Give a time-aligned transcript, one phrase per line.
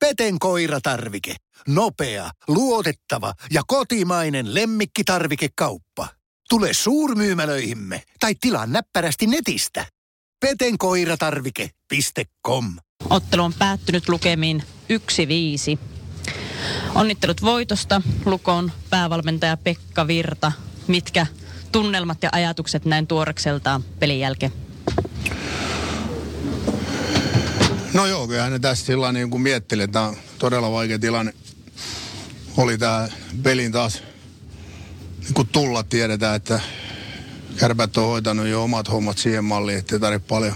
[0.00, 1.34] Peten koiratarvike.
[1.68, 6.08] Nopea, luotettava ja kotimainen lemmikkitarvikekauppa.
[6.48, 9.86] Tule suurmyymälöihimme tai tilaa näppärästi netistä.
[10.40, 12.76] petenkoiratarvike.com
[13.10, 14.62] Ottelu on päättynyt lukemiin
[15.76, 15.78] 1-5.
[16.94, 20.52] Onnittelut voitosta Lukon päävalmentaja Pekka Virta.
[20.86, 21.26] Mitkä
[21.72, 24.69] tunnelmat ja ajatukset näin tuorekseltaan pelin jälkeen?
[27.92, 31.34] No joo, kyllähän ne tässä sillä niin kuin miettelin, että on todella vaikea tilanne.
[32.56, 33.08] Oli tämä
[33.42, 34.02] pelin taas
[35.20, 36.60] niin kuin tulla tiedetään, että
[37.56, 40.54] kärpät on hoitanut jo omat hommat siihen malliin, että ei tarvitse paljon,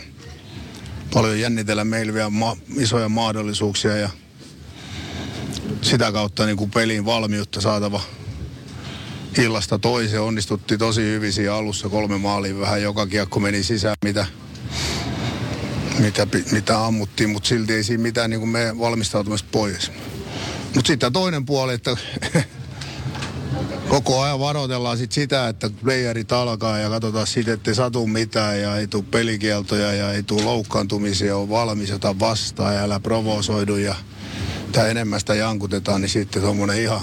[1.15, 4.11] paljon jännitellä meillä vielä ma- isoja mahdollisuuksia ja
[5.83, 8.01] sitä kautta niin kuin pelin valmiutta saatava
[9.39, 10.23] illasta toiseen.
[10.23, 14.27] Onnistuttiin tosi hyvin siinä alussa kolme maalia, vähän joka kiekko meni sisään, mitä,
[15.99, 19.93] mitä, mitä ammuttiin, mutta silti ei siinä mitään niin kuin me valmistautumista pois.
[20.75, 21.97] Mutta sitten toinen puoli, että
[23.89, 28.61] koko ajan varoitellaan sit sitä, että playerit alkaa ja katsotaan sitten, että ei satu mitään
[28.61, 33.77] ja ei tule pelikieltoja ja ei tule loukkaantumisia, on valmis jota vastaan ja älä provosoidu
[33.77, 33.95] ja
[34.67, 37.01] mitä enemmän sitä jankutetaan, niin sitten tuommoinen ihan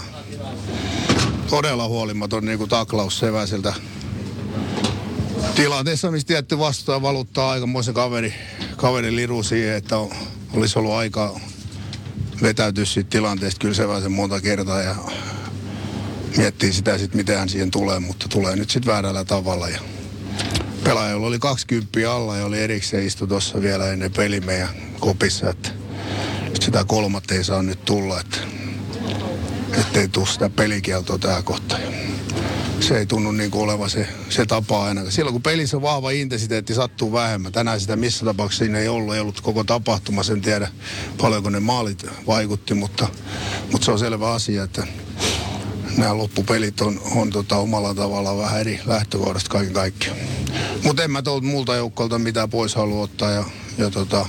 [1.49, 3.73] todella huolimaton niin kuin taklaus Seväseltä
[5.55, 8.33] tilanteessa, missä tietty vastaan valuttaa aikamoisen kaveri,
[8.77, 10.11] kaveri liru siihen, että on,
[10.53, 11.39] olisi ollut aika
[12.41, 14.95] vetäytyä siitä tilanteesta kyllä Seväsen monta kertaa ja
[16.37, 19.69] miettii sitä sitten, miten hän siihen tulee, mutta tulee nyt sitten väärällä tavalla.
[19.69, 19.79] Ja
[20.83, 25.69] pelaajalla oli 20 alla ja oli erikseen istu tuossa vielä ennen peli meidän kopissa, että
[26.61, 28.37] sitä kolmatta ei saa nyt tulla, että
[29.79, 31.81] ettei tule sitä pelikieltoa tähän kohtaan.
[32.91, 35.11] Se ei tunnu niin kuin olevan se, se tapa aina.
[35.11, 37.51] Silloin kun pelissä on vahva intensiteetti, sattuu vähemmän.
[37.51, 40.23] Tänään sitä missä tapauksessa siinä ei ollut, ei ollut koko tapahtuma.
[40.23, 40.67] Sen tiedä
[41.17, 43.07] paljonko ne maalit vaikutti, mutta,
[43.71, 44.87] mutta se on selvä asia, että
[45.97, 50.19] nämä loppupelit on, on tota omalla tavallaan vähän eri lähtökohdasta kaiken kaikkiaan.
[50.83, 53.43] Mutta en mä tuolta multa joukkolta mitään pois halua ottaa ja,
[53.77, 54.25] ja tota,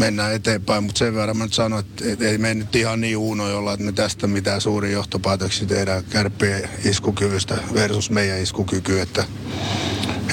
[0.00, 0.84] mennään eteenpäin.
[0.84, 3.92] Mutta sen verran mä nyt sanon, että ei mene nyt ihan niin uunojolla, että me
[3.92, 9.24] tästä mitään suuria johtopäätöksiä tehdään kärppien iskukyvystä versus meidän iskukyky, että,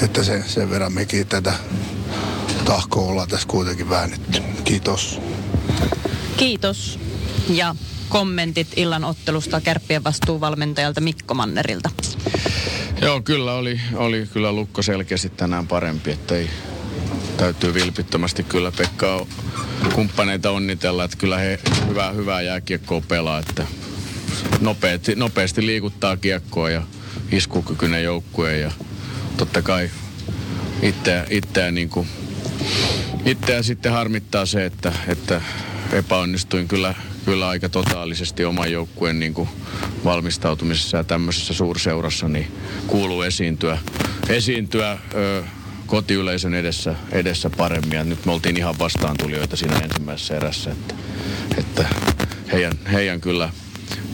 [0.02, 1.54] että se, sen verran mekin tätä
[2.64, 4.42] tahkoa ollaan tässä kuitenkin väännetty.
[4.64, 5.20] Kiitos.
[6.36, 6.98] Kiitos.
[7.48, 7.74] Ja
[8.08, 11.90] kommentit illan ottelusta kärppien vastuuvalmentajalta Mikko Mannerilta.
[13.02, 16.50] Joo, kyllä oli, oli kyllä Lukko selkeästi tänään parempi, että ei,
[17.36, 19.26] täytyy vilpittömästi kyllä Pekka
[19.94, 21.58] kumppaneita onnitella, että kyllä he
[21.88, 23.66] hyvää, hyvää jääkiekkoa pelaa, että
[24.60, 26.82] nopeasti, nopeasti liikuttaa kiekkoa ja
[27.32, 28.70] iskukykyinen joukkue ja
[29.36, 29.90] totta kai
[30.82, 32.08] itseä, itseä, niin kuin,
[33.24, 35.40] itseä sitten harmittaa se, että, että
[35.92, 36.94] epäonnistuin kyllä,
[37.24, 39.48] kyllä aika totaalisesti oman joukkueen niin kuin
[40.04, 42.52] valmistautumisessa ja tämmöisessä suurseurassa, niin
[42.86, 43.78] kuuluu esiintyä,
[44.28, 45.44] esiintyä ö,
[45.88, 47.96] kotiyleisön edessä, edessä paremmin.
[47.96, 50.94] Ja nyt me oltiin ihan vastaantulijoita siinä ensimmäisessä erässä, että,
[51.58, 51.88] että
[52.52, 53.50] heidän, heidän kyllä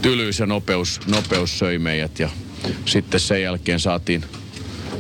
[0.03, 2.29] tylyys ja nopeus, nopeus söi meidät ja
[2.85, 4.25] sitten sen jälkeen saatiin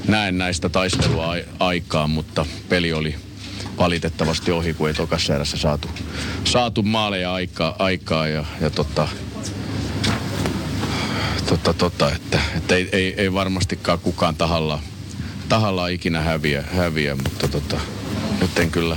[0.08, 3.14] näen näistä taistelua aikaan, mutta peli oli
[3.78, 5.88] valitettavasti ohi, kun ei tokassa erässä saatu,
[6.44, 9.08] saatu maaleja aikaa, aikaa ja, ja tota,
[11.48, 14.78] tota, tota, että, että ei, ei, ei, varmastikaan kukaan tahalla,
[15.48, 17.80] tahalla ikinä häviä, häviä mutta tota,
[18.40, 18.96] nyt en kyllä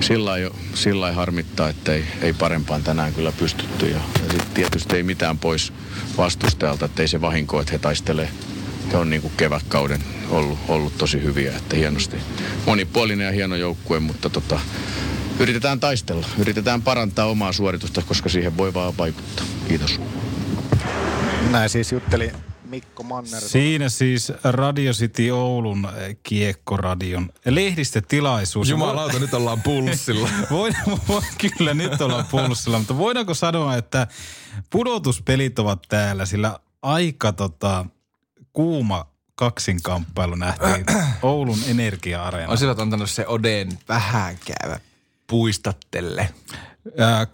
[0.00, 0.32] sillä
[0.74, 3.86] sillä harmittaa, että ei, ei parempaan tänään kyllä pystytty.
[3.86, 5.72] Ja, ja sitten tietysti ei mitään pois
[6.16, 8.28] vastustajalta, että ei se vahinko, että he taistelee
[8.92, 12.16] he on niin kuin kevätkauden ollut, ollut tosi hyviä, että hienosti.
[12.66, 14.60] Monipuolinen ja hieno joukkue, mutta tota,
[15.38, 19.46] yritetään taistella, yritetään parantaa omaa suoritusta, koska siihen voi vaan vaikuttaa.
[19.68, 20.00] Kiitos.
[21.50, 22.32] Näin siis jutteli
[22.68, 23.42] Mikko Manner.
[23.42, 25.88] Siinä siis Radio City Oulun
[26.22, 28.68] kiekkoradion lehdistötilaisuus.
[28.68, 30.28] Jumalauta, nyt ollaan pulssilla.
[30.50, 30.74] voin,
[31.08, 34.06] voin, kyllä, nyt ollaan pulssilla, mutta voidaanko sanoa, että
[34.70, 37.86] pudotuspelit ovat täällä, sillä aika tota,
[38.52, 40.86] kuuma kaksinkamppailu nähtiin
[41.22, 42.50] Oulun energia-areena.
[42.50, 44.80] Olisivat antanut se Oden vähän käydä
[45.26, 46.28] puistattelle.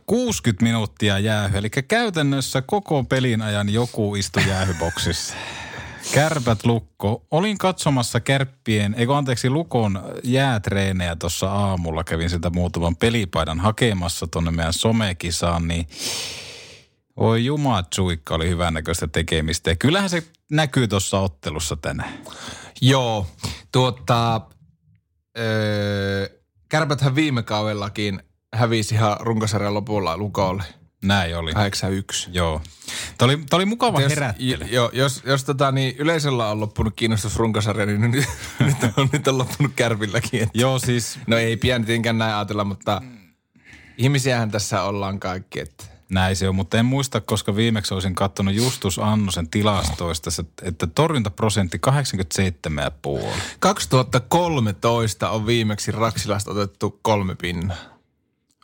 [0.07, 5.35] 60 minuuttia jäähy, eli käytännössä koko pelin ajan joku istui jäähyboksissa.
[6.15, 7.27] Kärpät Lukko.
[7.31, 12.05] Olin katsomassa kärppien, eikö anteeksi Lukon jäätreenejä tuossa aamulla.
[12.05, 15.87] Kävin sieltä muutaman pelipaidan hakemassa tuonne meidän somekisaan, niin
[17.17, 19.71] Oi jumatsuikka oli hyvännäköistä tekemistä.
[19.71, 22.19] Ja kyllähän se näkyy tuossa ottelussa tänään.
[22.81, 23.27] Joo,
[23.73, 24.41] tuota,
[25.39, 26.29] öö,
[26.69, 28.23] kärpäthän viime kaudellakin
[28.55, 30.63] hävisi ihan runkosarjan lopulla Lukolle.
[31.03, 31.53] Näin oli.
[31.53, 32.31] 81.
[32.33, 32.61] Joo.
[33.19, 34.65] Tämä oli, tää oli mukava Jos, herättely.
[34.71, 38.25] jo, jos, jos tota, niin yleisöllä on loppunut kiinnostus runkosarja, niin nyt,
[38.67, 40.43] nyt, on, nyt on loppunut kärvilläkin.
[40.43, 40.59] Että.
[40.59, 43.03] Joo, siis No ei pian tietenkään näin ajatella, mutta
[43.99, 45.61] ihmisiähän tässä ollaan kaikki.
[45.61, 45.85] Että.
[46.09, 50.31] näin se on, mutta en muista, koska viimeksi olisin katsonut Justus Annosen tilastoista,
[50.63, 51.81] että torjuntaprosentti
[53.27, 53.29] 87,5.
[53.59, 57.94] 2013 on viimeksi Raksilasta otettu kolme pinnaa.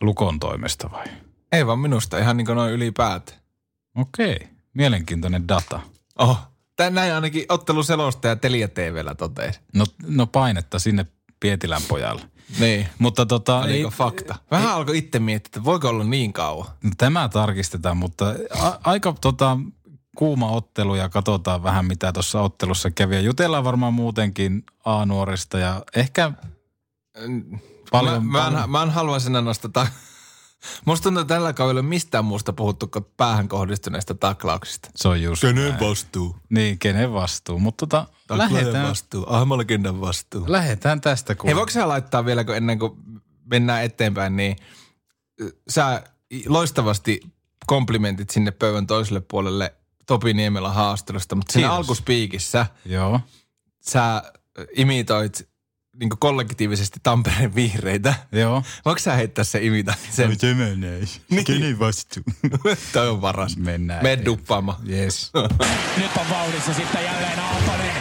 [0.00, 1.04] Lukon toimesta vai?
[1.52, 3.38] Ei vaan minusta, ihan niin kuin noin ylipäätään.
[3.96, 5.80] Okei, mielenkiintoinen data.
[6.18, 6.38] Oh,
[6.76, 9.60] Tän näin ainakin otteluselostaja Telia TVllä totesi.
[9.74, 11.06] No, no painetta sinne
[11.40, 12.22] Pietilän pojalle.
[12.58, 12.86] Niin.
[12.98, 14.34] Mutta tota, Oliko ei, fakta?
[14.50, 16.66] Vähän alkoi itse miettiä, että voiko olla niin kauan.
[16.82, 19.58] no tämä tarkistetaan, mutta a, aika tota,
[20.16, 23.14] kuuma ottelu ja katsotaan vähän mitä tuossa ottelussa kävi.
[23.14, 26.32] Ja jutellaan varmaan muutenkin A-nuorista ja ehkä
[27.90, 28.26] paljon...
[28.26, 29.86] mä, mä, paljon- en, mä en haluaisi enää nostaa
[30.84, 34.90] Musta tuntuu, että tällä kaudella mistään muusta puhuttu kuin päähän kohdistuneista taklauksista.
[34.96, 35.80] Se on just näin.
[35.80, 36.36] vastuu?
[36.50, 37.58] Niin, kenen vastuu.
[37.58, 39.24] Mutta tota, lähdetään, vastuu.
[39.28, 40.44] Ahmalegendan vastuu.
[40.48, 41.34] lähdetään tästä.
[41.34, 41.48] Kun...
[41.48, 42.92] Hei, voiko sä laittaa vielä, kun ennen kuin
[43.44, 44.56] mennään eteenpäin, niin
[45.68, 46.02] sä
[46.46, 47.20] loistavasti
[47.66, 49.74] komplimentit sinne pöydän toiselle puolelle
[50.06, 51.76] Topi Niemelän haastelusta, mutta siinä Kiitos.
[51.76, 53.20] alkuspiikissä Joo.
[53.80, 54.32] sä
[54.76, 55.49] imitoit
[56.00, 58.14] niin kollektiivisesti Tampereen vihreitä.
[58.32, 58.62] Joo.
[58.84, 59.94] Voiko sä heittää se imita?
[60.10, 60.28] Sen,
[61.30, 61.44] Niin.
[61.44, 62.22] Kenen vastuu?
[62.92, 63.56] toi on paras.
[63.56, 64.02] Mennään.
[64.02, 64.78] Mene duppaamaan.
[64.88, 65.30] Yes.
[65.96, 67.99] Nyt on vauhdissa sitten jälleen Aaltonen.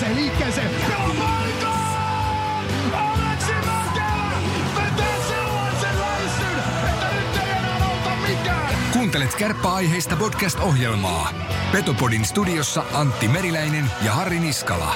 [0.00, 0.70] Pääsee liikkeeseen.
[0.70, 2.64] Pelaa paikkaan!
[2.92, 4.32] Aleksi Mäkelä
[4.74, 6.58] vetää sellaisen läissyn,
[6.88, 8.76] että nyt ei enää auta mikään.
[8.92, 11.32] Kuuntelet kärppäaiheista podcast-ohjelmaa.
[11.72, 14.94] Petopodin studiossa Antti Meriläinen ja Harri Niskala.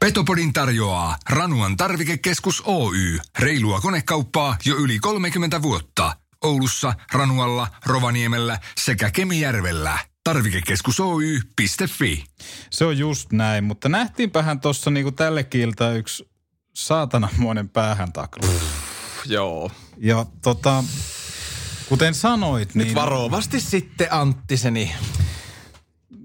[0.00, 3.18] Petopodin tarjoaa Ranuan tarvikekeskus Oy.
[3.38, 6.23] Reilua konekauppaa jo yli 30 vuotta.
[6.44, 9.98] Oulussa, Ranualla, Rovaniemellä sekä Kemijärvellä.
[10.24, 12.24] Tarvikekeskus Oy.fi.
[12.70, 16.28] Se on just näin, mutta nähtiinpähän tuossa niinku tälle kiiltä yksi
[16.74, 18.48] saatanamoinen päähän takla.
[19.26, 19.70] Joo.
[19.98, 20.84] Ja tota,
[21.88, 24.94] kuten sanoit, Nyt niin varovasti sitten Anttiseni.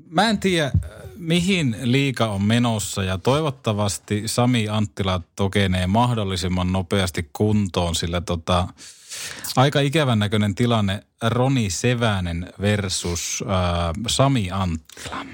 [0.09, 0.71] mä en tiedä
[1.19, 8.67] mihin liika on menossa ja toivottavasti Sami Anttila tokenee mahdollisimman nopeasti kuntoon, sillä tota,
[9.55, 15.25] aika ikävän näköinen tilanne Roni Sevänen versus äh, Sami Anttila.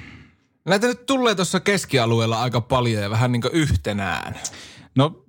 [0.65, 4.35] Näitä nyt tulee tuossa keskialueella aika paljon ja vähän niin kuin yhtenään.
[4.95, 5.25] No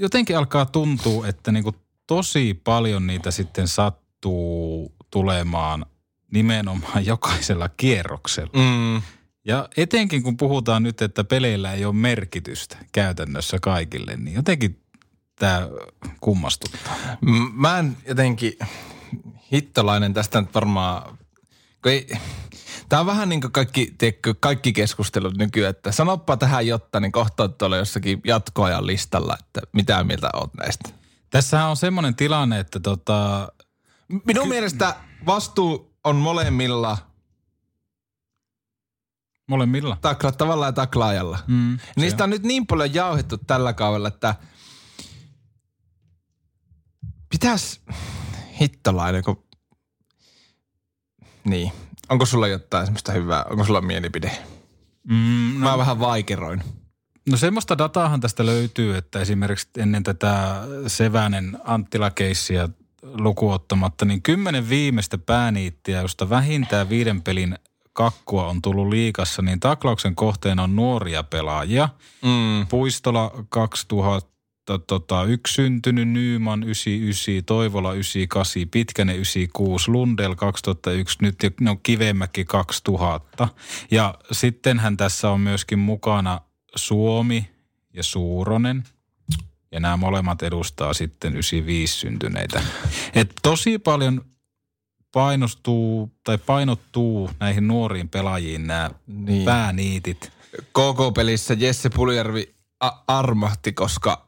[0.00, 1.74] jotenkin alkaa tuntua, että niinku
[2.06, 5.86] tosi paljon niitä sitten sattuu tulemaan
[6.32, 8.52] nimenomaan jokaisella kierroksella.
[8.54, 9.02] Mm.
[9.44, 14.82] Ja etenkin kun puhutaan nyt, että peleillä ei ole merkitystä käytännössä kaikille, niin jotenkin
[15.42, 15.68] tämä
[16.20, 16.94] kummastuttaa.
[17.52, 18.58] Mä en jotenkin
[19.52, 21.18] hittolainen tästä nyt varmaan,
[21.86, 22.06] ei,
[22.88, 27.12] Tämä on vähän niin kuin kaikki, tiedätkö, kaikki keskustelut nykyään, että sanoppa tähän jotta, niin
[27.12, 30.88] kohta tuolla jossakin jatkoajan listalla, että mitä mieltä oot näistä.
[31.30, 33.48] Tässähän on semmoinen tilanne, että tota,
[34.24, 34.96] Minun mielestä
[35.26, 36.98] vastuu on molemmilla
[39.46, 39.98] molemmilla.
[40.00, 41.38] taklattavalla ja taklaajalla.
[41.46, 44.34] Mm, Niistä on nyt niin paljon jauhettu tällä kaudella, että
[47.32, 47.80] pitäis
[48.60, 49.44] hittolainen, kun...
[51.44, 51.72] Niin.
[52.08, 53.44] Onko sulla jotain semmoista hyvää?
[53.50, 54.30] Onko sulla mielipide?
[55.08, 55.14] Mm,
[55.58, 56.62] Mä no, vähän vaikeroin.
[57.30, 62.68] no semmoista dataahan tästä löytyy, että esimerkiksi ennen tätä Sevänen Anttila-keissiä
[63.02, 67.58] lukuottamatta, niin kymmenen viimeistä pääniittiä, josta vähintään viiden pelin
[67.92, 71.88] kakkua on tullut liikassa, niin taklauksen kohteena on nuoria pelaajia.
[72.22, 72.66] Mm.
[72.66, 74.31] Puistola 2000,
[74.86, 83.48] tota, yksi syntynyt, Nyyman 99, Toivola 98, Pitkänen 96, Lundell 2001, nyt no Kivemäki 2000.
[83.90, 86.40] Ja sittenhän tässä on myöskin mukana
[86.76, 87.50] Suomi
[87.94, 88.84] ja Suuronen.
[89.72, 92.62] Ja nämä molemmat edustaa sitten 95 syntyneitä.
[93.14, 94.24] Et tosi paljon
[95.12, 99.44] painostuu tai painottuu näihin nuoriin pelaajiin nämä Niin.
[99.44, 100.32] pääniitit.
[100.72, 104.26] KK-pelissä Jesse Puljärvi a- armahti, koska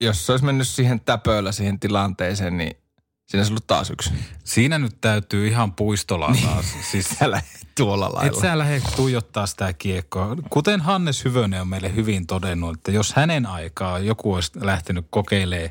[0.00, 2.76] jos se olisi mennyt siihen täpöllä siihen tilanteeseen, niin
[3.26, 4.10] siinä olisi ollut taas yksi.
[4.44, 6.64] Siinä nyt täytyy ihan puistolla taas.
[6.90, 7.42] Siis Älä
[7.76, 8.40] tuolla Et lailla.
[8.40, 10.36] sä lähde tuijottaa sitä kiekkoa.
[10.50, 15.70] Kuten Hannes Hyvönen on meille hyvin todennut, että jos hänen aikaa joku olisi lähtenyt kokeilemaan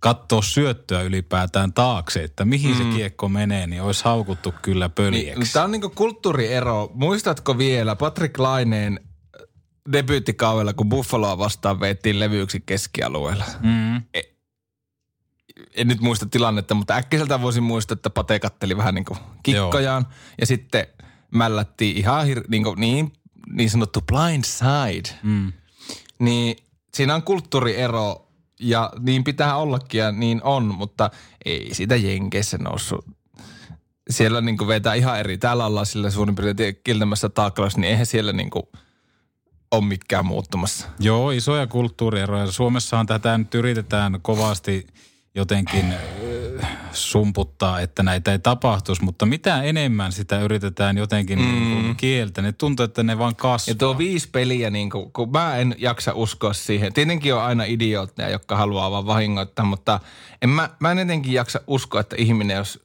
[0.00, 2.76] katsoa syöttöä ylipäätään taakse, että mihin mm.
[2.76, 5.40] se kiekko menee, niin olisi haukuttu kyllä pöljeksi.
[5.40, 6.90] Niin, Tämä on niinku kulttuuriero.
[6.94, 9.00] Muistatko vielä Patrick Laineen
[9.92, 13.44] debyyttikaudella, kun Buffaloa vastaan veettiin levyyksi keskialueella?
[13.62, 14.02] Mm.
[15.74, 20.06] En nyt muista tilannetta, mutta äkkiseltä voisin muistaa, että Pate katteli vähän niin kuin kikkojaan.
[20.40, 20.86] Ja sitten
[21.30, 23.12] mällättiin ihan hir- niin, kuin niin,
[23.52, 25.18] niin sanottu blind side.
[25.22, 25.52] Mm.
[26.18, 26.56] Niin
[26.94, 28.28] siinä on kulttuuriero
[28.60, 31.10] ja niin pitää ollakin ja niin on, mutta
[31.44, 33.04] ei sitä Jenkeissä noussut.
[34.10, 35.38] Siellä niin kuin vetää ihan eri.
[35.38, 38.64] Täällä ollaan sillä suurin piirtein kiltämässä taakkaus, niin eihän siellä niin kuin
[39.70, 40.88] ole mikään muuttumassa.
[40.98, 42.46] Joo, isoja kulttuurieroja.
[42.46, 44.86] Suomessahan tätä nyt yritetään kovasti
[45.34, 45.94] jotenkin
[46.92, 51.96] sumputtaa, että näitä ei tapahtuisi, mutta mitä enemmän sitä yritetään jotenkin mm.
[51.96, 53.72] kieltä, niin tuntuu, että ne vaan kasvaa.
[53.72, 56.92] Ja tuo viisi peliä, niin kun, kun mä en jaksa uskoa siihen.
[56.92, 60.00] Tietenkin on aina idiootteja, jotka haluaa vaan vahingoittaa, mutta
[60.42, 62.80] en mä, mä en jotenkin jaksa uskoa, että ihminen, jos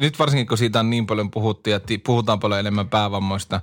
[0.00, 3.60] nyt varsinkin kun siitä on niin paljon puhuttu ja puhutaan paljon enemmän päävammoista,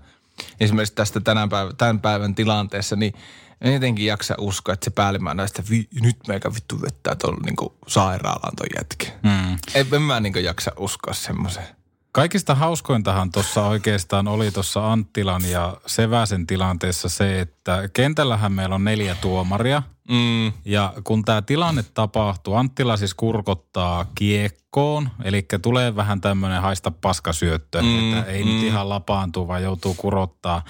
[0.60, 3.13] esimerkiksi tästä tänä päivän, tämän päivän tilanteessa, niin
[3.62, 7.39] en jotenkin jaksa uskoa, että se päällimmäinen on, että vi, nyt meikä vittu vettää tuolla
[7.46, 9.12] niin sairaalaan ton jätki.
[9.24, 9.58] Mm.
[9.74, 11.67] En, en mä niin jaksa uskoa semmoiseen.
[12.12, 18.84] Kaikista hauskointahan tuossa oikeastaan oli tuossa Anttilan ja Seväsen tilanteessa se, että kentällähän meillä on
[18.84, 19.84] neljä tuomaria.
[20.09, 20.53] Mm.
[20.65, 27.81] Ja kun tämä tilanne tapahtuu, Anttila siis kurkottaa kiekkoon, eli tulee vähän tämmöinen haista paskasyöttö,
[27.81, 28.49] mm, että ei mm.
[28.49, 30.63] nyt ihan lapaantu, vaan joutuu kurottaa.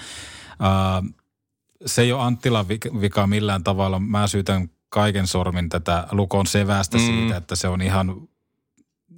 [0.50, 1.14] Uh,
[1.86, 4.00] se ei ole Anttilan vik- vika millään tavalla.
[4.00, 7.04] Mä syytän kaiken sormin tätä Lukon sevästä mm.
[7.04, 8.28] siitä, että se on ihan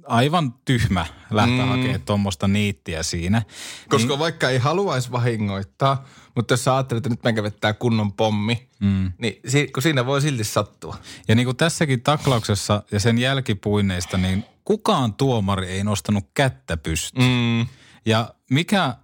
[0.05, 1.69] aivan tyhmä lähteä mm.
[1.69, 3.41] hakemaan tuommoista niittiä siinä.
[3.89, 6.05] Koska niin, vaikka ei haluaisi vahingoittaa,
[6.35, 9.11] mutta jos sä ajattelet, että nyt meikä vettää kunnon pommi, mm.
[9.17, 10.97] niin si- kun siinä voi silti sattua.
[11.27, 17.25] Ja niin kuin tässäkin taklauksessa ja sen jälkipuineista, niin kukaan tuomari ei nostanut kättä pystyyn.
[17.25, 17.67] Mm.
[18.05, 18.95] Ja mikä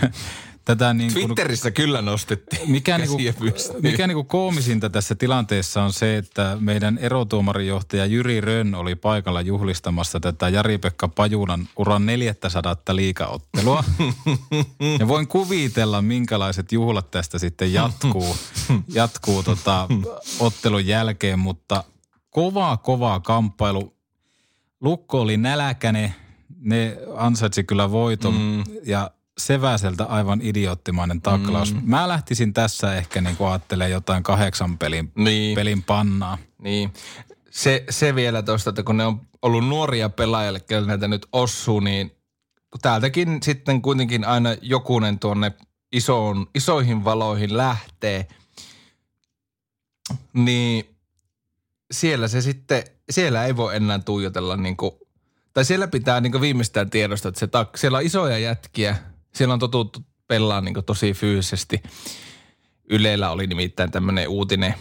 [0.66, 5.82] tätä niin kuin, Twitterissä kyllä nostettiin mikä, niin kuin, mikä niin kuin koomisinta tässä tilanteessa
[5.82, 12.76] on se, että meidän erotuomarijohtaja Jyri Rönn oli paikalla juhlistamassa tätä Jari-Pekka Pajunan uran 400
[12.90, 13.84] liikaottelua.
[15.00, 18.36] ja voin kuvitella, minkälaiset juhlat tästä sitten jatkuu,
[18.88, 19.88] jatkuu tota,
[20.40, 21.84] ottelun jälkeen, mutta
[22.30, 23.96] kovaa, kovaa kamppailu.
[24.80, 26.14] Lukko oli näläkäne,
[26.60, 28.64] ne ansaitsi kyllä voiton mm.
[28.86, 31.74] ja Seväseltä aivan idioottimainen taklaus.
[31.74, 31.80] Mm.
[31.84, 35.54] Mä lähtisin tässä ehkä niin ajattelemaan jotain kahdeksan pelin, Niin.
[35.54, 36.38] pelin pannaa.
[36.58, 36.92] Niin.
[37.50, 41.80] Se, se vielä tuosta, että kun ne on ollut nuoria pelaajille, kelle näitä nyt osuu,
[41.80, 42.12] niin
[42.82, 45.52] täältäkin sitten kuitenkin aina jokunen tuonne
[45.92, 48.26] isoon, isoihin valoihin lähtee,
[50.32, 50.96] niin
[51.90, 54.92] siellä se sitten, siellä ei voi enää tuijotella niin kuin,
[55.52, 58.96] tai siellä pitää niin viimeistään tiedostaa, että se tak, siellä on isoja jätkiä,
[59.36, 61.82] siellä on totuttu pelaa niin tosi fyysisesti.
[62.90, 64.74] Ylellä oli nimittäin tämmöinen uutinen,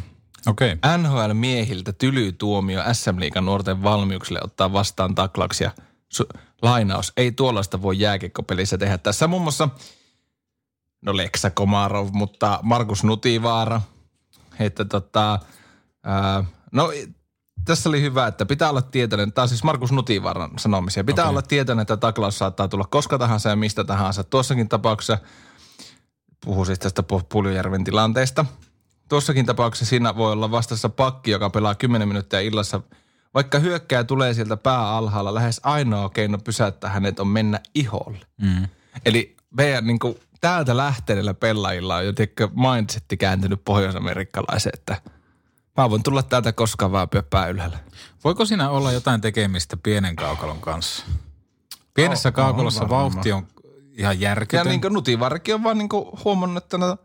[0.48, 0.74] Okei.
[0.74, 0.98] Okay.
[0.98, 5.72] NHL-miehiltä tylytuomio SM-liigan nuorten valmiuksille ottaa vastaan taklauksia.
[6.14, 8.98] Su- lainaus, ei tuollaista voi jääkekkopelissä tehdä.
[8.98, 9.70] Tässä muun muassa,
[11.02, 13.82] no Leksa Komarov, mutta Markus Nutivaara,
[14.60, 15.40] että tota,
[16.04, 16.92] ää, no
[17.66, 21.30] tässä oli hyvä, että pitää olla tietoinen, tämä on siis Markus Nutivaaran sanomisia, pitää Okei.
[21.30, 24.24] olla tietoinen, että taklaus saattaa tulla koska tahansa ja mistä tahansa.
[24.24, 25.18] Tuossakin tapauksessa,
[26.46, 28.46] puhuu siis tästä Pu- Puljujärven tilanteesta,
[29.10, 32.82] Tuossakin tapauksessa siinä voi olla vastassa pakki, joka pelaa 10 minuuttia illassa.
[33.34, 38.26] Vaikka hyökkää tulee sieltä pää alhaalla, lähes ainoa keino pysäyttää hänet on mennä iholle.
[38.42, 38.68] Mm.
[39.06, 45.02] Eli meidän niin kuin, täältä lähteneillä pelaajilla on jotenkin mindsetti kääntynyt pohjoisamerikkalaisen, että
[45.78, 47.78] mä voin tulla täältä koskaan vaan pöppää ylhäällä.
[48.24, 51.04] Voiko siinä olla jotain tekemistä pienen kaukalon kanssa?
[51.94, 53.48] Pienessä On- kaukalossa on vauhti on
[53.92, 54.66] ihan Ja järkytön.
[54.68, 56.98] niin kuin Nutivarki on vaan niin kuin huomannut, että, no,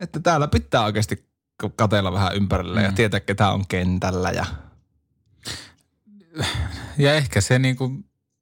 [0.00, 1.28] että täällä pitää oikeasti
[1.76, 2.86] katella vähän ympärille mm.
[2.86, 4.46] ja tietää, ketä on kentällä ja
[6.98, 7.90] Ja ehkä se niinku,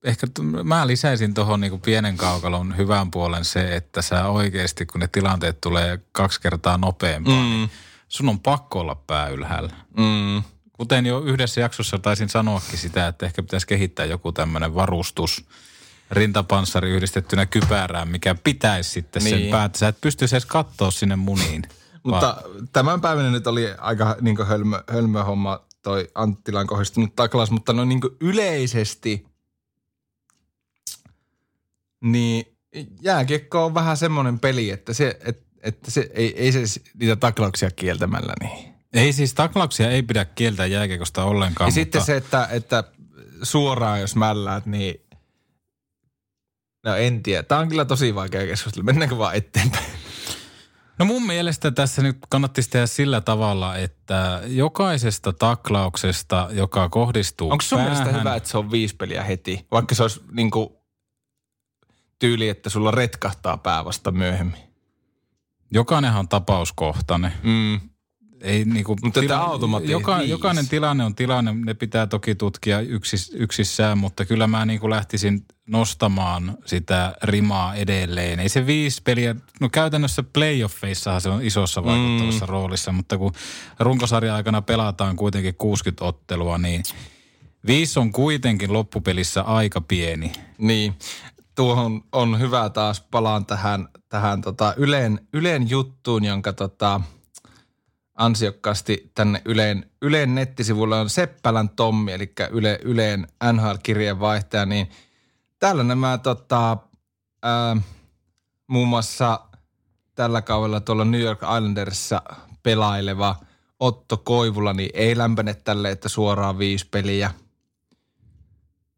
[0.04, 5.00] ehkä t- mä lisäisin tuohon niinku pienen kaukalon hyvän puolen se, että sä oikeasti, kun
[5.00, 7.40] ne tilanteet tulee kaksi kertaa nopeampaa, mm.
[7.40, 7.71] niin
[8.12, 9.73] sun on pakko olla pää ylhäällä.
[9.97, 10.42] Mm.
[10.73, 15.45] Kuten jo yhdessä jaksossa taisin sanoakin sitä, että ehkä pitäisi kehittää joku tämmöinen varustus,
[16.11, 19.50] rintapanssari yhdistettynä kypärään, mikä pitäisi sitten sen Niin.
[19.50, 19.78] päätä.
[19.78, 21.62] Sä et pystyisi edes katsoa sinne muniin.
[22.04, 22.42] Mutta
[22.73, 27.85] tämän päivänä nyt oli aika niin hölmö, hölmö homma toi Anttilan kohdistunut taklaus, mutta no
[27.85, 29.26] niin yleisesti,
[32.00, 32.57] niin
[33.02, 37.71] jääkiekko on vähän semmoinen peli, että se, et, että se ei, ei se niitä taklauksia
[37.71, 38.73] kieltämällä niin.
[38.92, 41.69] Ei siis taklauksia ei pidä kieltää jääkiekosta ollenkaan.
[41.69, 41.75] Ja mutta...
[41.75, 42.85] sitten se, että, että
[43.42, 44.95] suoraan jos mälläät, niin
[46.85, 47.42] no en tiedä.
[47.42, 48.85] Tämä on kyllä tosi vaikea keskustelu.
[48.85, 49.85] Mennäänkö vaan eteenpäin?
[50.99, 57.62] No mun mielestä tässä nyt kannattaisi tehdä sillä tavalla, että jokaisesta taklauksesta, joka kohdistuu Onko
[57.62, 59.66] sun päähän, mielestä hyvä, että se on viisi peliä heti?
[59.71, 60.69] Vaikka se olisi niin kuin
[62.19, 64.72] tyyli, että sulla retkahtaa pää vasta myöhemmin.
[65.73, 67.33] Jokainenhan on tapauskohtainen.
[67.43, 67.81] Mm.
[68.41, 73.31] Ei niinku, Mutta tämä automaattisesti joka, jokainen tilanne on tilanne, ne pitää toki tutkia yksis,
[73.35, 78.41] yksissään, mutta kyllä mä niinku lähtisin nostamaan sitä rimaa edelleen.
[78.41, 82.50] Ei se viisi peliä, no käytännössä playoffeissahan se on isossa vaikuttavassa mm.
[82.50, 83.33] roolissa, mutta kun
[83.79, 86.83] runkosarjan aikana pelataan kuitenkin 60 ottelua, niin
[87.67, 90.33] viisi on kuitenkin loppupelissä aika pieni.
[90.59, 90.95] Niin,
[91.54, 97.00] tuohon on hyvä taas, palaan tähän, tähän tota Yleen, Yleen juttuun, jonka tota,
[98.14, 104.90] ansiokkaasti tänne Yleen, Yleen nettisivuilla on Seppälän Tommi, eli Yle, Yleen NHL-kirjeenvaihtaja, niin
[105.59, 106.76] täällä nämä tota,
[107.42, 107.76] ää,
[108.66, 109.40] muun muassa
[110.14, 112.23] tällä kaudella tuolla New York Islandersissa
[112.62, 113.37] pelaileva
[113.80, 117.30] Otto Koivula, niin ei lämpene tälle, että suoraan viisi peliä–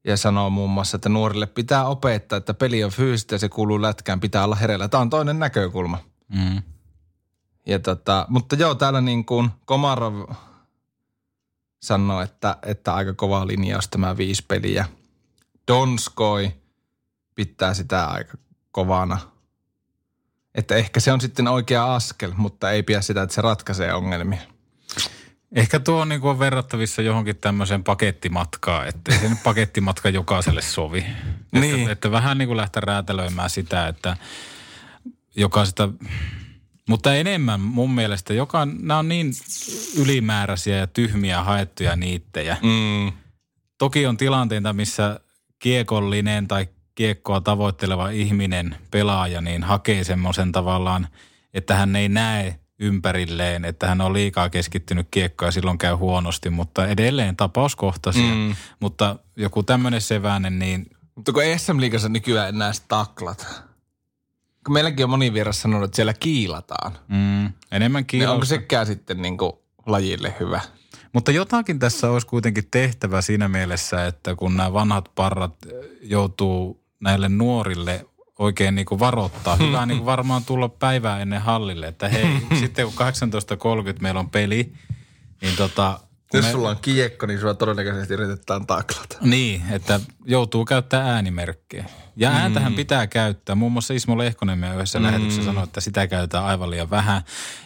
[0.04, 3.82] ja sanoo muun muassa, että nuorille pitää opettaa, että peli on fyysistä ja se kuuluu
[3.82, 4.88] lätkään, pitää olla hereillä.
[4.88, 5.99] Tämä on toinen näkökulma.
[6.28, 6.62] Mm.
[7.66, 10.25] Ja tota, mutta joo, täällä niin kuin Komarov
[11.82, 14.84] sanoo, että, että aika kova linjaus tämä viisi peliä.
[15.68, 16.52] Donskoi
[17.34, 18.38] pitää sitä aika
[18.70, 19.18] kovana.
[20.54, 24.40] Että ehkä se on sitten oikea askel, mutta ei pidä sitä, että se ratkaisee ongelmia.
[25.54, 30.08] Ehkä tuo on, niin kuin on verrattavissa johonkin tämmöiseen pakettimatkaan, että ei se nyt pakettimatka
[30.08, 31.06] jokaiselle sovi.
[31.52, 31.80] Niin.
[31.80, 34.17] Että, että vähän niin kuin lähteä räätälöimään sitä, että
[35.36, 35.88] jokaisesta,
[36.88, 39.32] mutta enemmän mun mielestä, joka, nämä on niin
[39.97, 42.56] ylimääräisiä ja tyhmiä haettuja niittejä.
[42.62, 43.12] Mm.
[43.78, 45.21] Toki on tilanteita, missä
[45.58, 51.08] kiekollinen tai kiekkoa tavoitteleva ihminen, pelaaja, niin hakee semmoisen tavallaan,
[51.54, 56.50] että hän ei näe ympärilleen, että hän on liikaa keskittynyt kiekkoon ja silloin käy huonosti,
[56.50, 58.34] mutta edelleen tapauskohtaisia.
[58.34, 58.54] Mm.
[58.80, 63.47] Mutta joku tämmöinen seväinen, niin Mutta kun SM-liigassa nykyään enää edes taklata.
[64.66, 66.92] Kun meilläkin on moni vieras sanonut, että siellä kiilataan.
[67.08, 68.34] mm, enemmän Niin kiinnostaa.
[68.34, 69.52] onko sekään sitten niin kuin
[69.86, 70.60] lajille hyvä?
[71.12, 75.54] Mutta jotakin tässä olisi kuitenkin tehtävä siinä mielessä, että kun nämä vanhat parrat
[76.02, 78.06] joutuu näille nuorille
[78.38, 79.56] oikein niin kuin varoittaa.
[79.56, 82.26] Hyvä niin kuin varmaan tulla päivää ennen hallille, että hei,
[82.60, 82.94] sitten kun
[83.92, 84.73] 18.30 meillä on peli,
[85.40, 86.00] niin tota...
[86.34, 89.16] Jos me- sulla on kiekko, niin sulla todennäköisesti yritetään taklata.
[89.20, 91.84] Niin, että joutuu käyttämään äänimerkkejä.
[92.16, 93.54] Ja ääntähän pitää käyttää.
[93.54, 95.04] Muun muassa Ismo Lehkonen meidän yhdessä mm.
[95.04, 97.23] lähetyksessä sanoi, että sitä käytetään aivan liian vähän.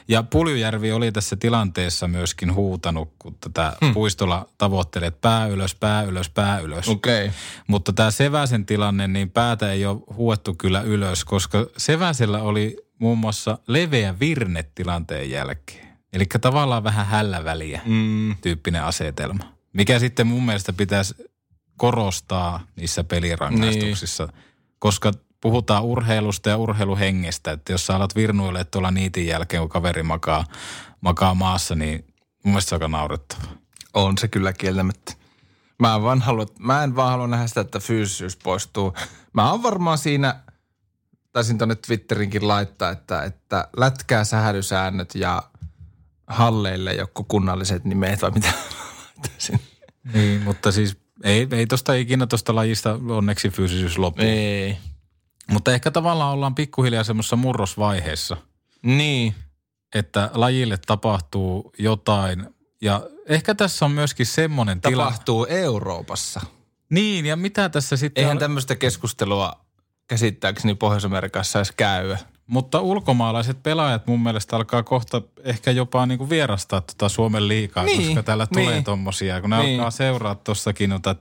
[0.09, 3.95] Ja Puljujärvi oli tässä tilanteessa myöskin huutanut, kun tätä mm.
[3.95, 6.89] puistolla tavoittelee, että pää ylös, pää ylös, pää ylös.
[6.89, 7.25] Okei.
[7.25, 7.37] Okay.
[7.67, 13.19] Mutta tämä Seväsen tilanne, niin päätä ei ole huettu kyllä ylös, koska Seväsellä oli muun
[13.19, 15.88] muassa leveä virne tilanteen jälkeen.
[16.13, 18.37] Eli tavallaan vähän hälläväliä Mm.
[18.41, 19.45] tyyppinen asetelma.
[19.73, 21.15] Mikä sitten mun mielestä pitäisi
[21.77, 24.35] korostaa niissä pelirangaistuksissa, niin.
[24.79, 30.03] koska puhutaan urheilusta ja urheiluhengestä, että jos sä alat virnuille tuolla niitin jälkeen, kun kaveri
[30.03, 30.45] makaa,
[31.01, 32.05] makaa maassa, niin
[32.45, 33.53] mun mielestä se on aika naurettavaa.
[33.95, 35.13] On se kyllä kieltämättä.
[35.79, 38.95] Mä en, vaan halua, mä en vaan halua nähdä sitä, että fyysisyys poistuu.
[39.33, 40.41] Mä oon varmaan siinä,
[41.33, 45.43] taisin tuonne Twitterinkin laittaa, että, että lätkää sähälysäännöt ja
[46.29, 48.53] halleille joku kunnalliset nimet vai mitä
[49.07, 49.61] laittaisin.
[50.13, 54.23] Niin, mutta siis ei, ei tosta ikinä tuosta lajista onneksi fyysisyys lopu.
[54.23, 54.77] Ei.
[55.51, 58.37] Mutta ehkä tavallaan ollaan pikkuhiljaa semmoisessa murrosvaiheessa,
[58.83, 59.35] Niin.
[59.95, 62.47] että lajille tapahtuu jotain.
[62.81, 65.05] Ja ehkä tässä on myöskin semmoinen tila.
[65.05, 66.41] Tapahtuu Euroopassa.
[66.91, 68.23] Niin, ja mitä tässä sitten...
[68.23, 69.61] Eihän on- tämmöistä keskustelua
[70.07, 72.17] käsittääkseni Pohjois-Amerikassa edes käy.
[72.49, 78.07] Mutta ulkomaalaiset pelaajat mun mielestä alkaa kohta ehkä jopa niinku vierastaa tota Suomen liikaa, Niin,
[78.07, 78.85] koska täällä tulee niin.
[78.85, 79.41] tommosia.
[79.41, 79.79] Kun ne Niin.
[79.81, 81.15] alkaa seuraa tossakin, että,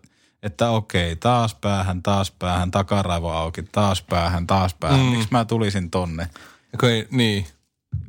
[0.44, 5.00] että okei, taas päähän, taas päähän, takaraivo auki, taas päähän, taas päähän.
[5.00, 5.06] Mm.
[5.06, 6.28] Miksi mä tulisin tonne?
[6.84, 7.46] Ei, niin.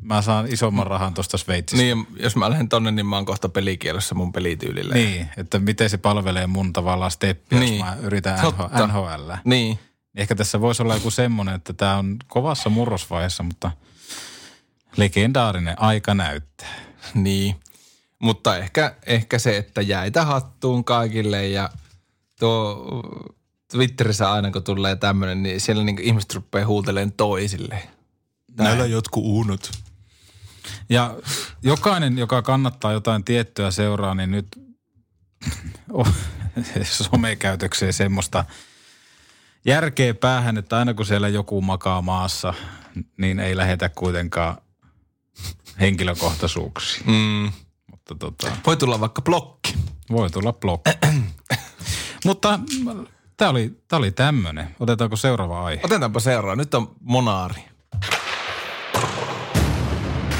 [0.02, 1.82] Mä saan isomman rahan tuosta Sveitsistä.
[1.84, 2.06] niin.
[2.20, 4.94] Jos mä lähden tonne, niin mä oon kohta pelikielossa mun pelityylillä.
[4.94, 7.70] Niin, että miten se palvelee mun tavallaan steppiä, niin.
[7.70, 7.78] Niin.
[7.86, 8.86] jos mä yritän Totta.
[8.86, 9.30] NHL.
[9.44, 9.78] Niin.
[10.16, 13.70] Ehkä tässä voisi olla joku semmoinen, että tämä on kovassa murrosvaiheessa, mutta
[14.96, 16.74] legendaarinen aika näyttää.
[17.14, 17.56] Niin.
[18.18, 21.70] Mutta ehkä, ehkä se, että jäitä hattuun kaikille ja
[22.38, 22.86] tuo
[23.72, 27.88] Twitterissä aina kun tulee tämmöinen, niin siellä niin ihmiset rupeaa huutelemaan toisille.
[28.56, 29.70] Näillä jotkut uunut.
[30.88, 31.16] Ja
[31.62, 34.46] jokainen, joka kannattaa jotain tiettyä seuraa, niin nyt
[35.92, 36.08] oh,
[36.82, 38.44] somekäytökseen semmoista
[39.66, 42.54] järkeä päähän, että aina kun siellä joku makaa maassa,
[43.16, 44.56] niin ei lähetä kuitenkaan
[45.80, 47.02] henkilökohtaisuuksia.
[47.06, 47.52] Mm.
[47.90, 49.74] Mutta tota, Voi tulla vaikka blokki.
[50.10, 50.90] voi tulla blokki.
[52.24, 52.60] Mutta
[53.36, 54.76] tämä oli, tää oli tämmöinen.
[54.80, 55.80] Otetaanko seuraava aihe?
[55.84, 56.56] Otetaanpa seuraava.
[56.56, 57.64] Nyt on Monaari.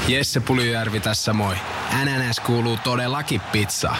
[0.07, 1.55] Jesse Puljujärvi tässä moi.
[2.05, 3.95] NNS kuuluu todellakin pizza.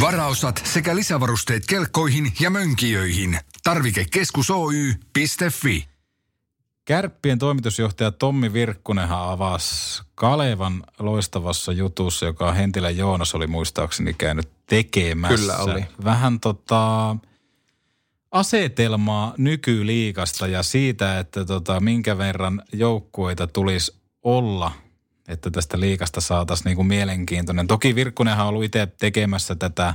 [0.00, 3.38] Varaosat sekä lisävarusteet kelkkoihin ja mönkijöihin.
[3.66, 5.88] Tarvikekeskus Oy.fi.
[6.84, 15.36] Kärppien toimitusjohtaja Tommi Virkkunenhan avasi Kalevan loistavassa jutussa, joka Hentilä Joonas oli muistaakseni käynyt tekemässä.
[15.36, 15.84] Kyllä oli.
[16.04, 17.16] Vähän tota
[18.30, 24.72] asetelmaa nykyliikasta ja siitä, että tota, minkä verran joukkueita tulisi olla,
[25.28, 27.66] että tästä liikasta saataisiin niinku mielenkiintoinen.
[27.66, 29.94] Toki Virkkunenhan on ollut itse tekemässä tätä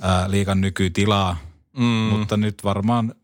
[0.00, 1.84] ää, liikan nykytilaa, mm.
[1.84, 3.14] mutta nyt varmaan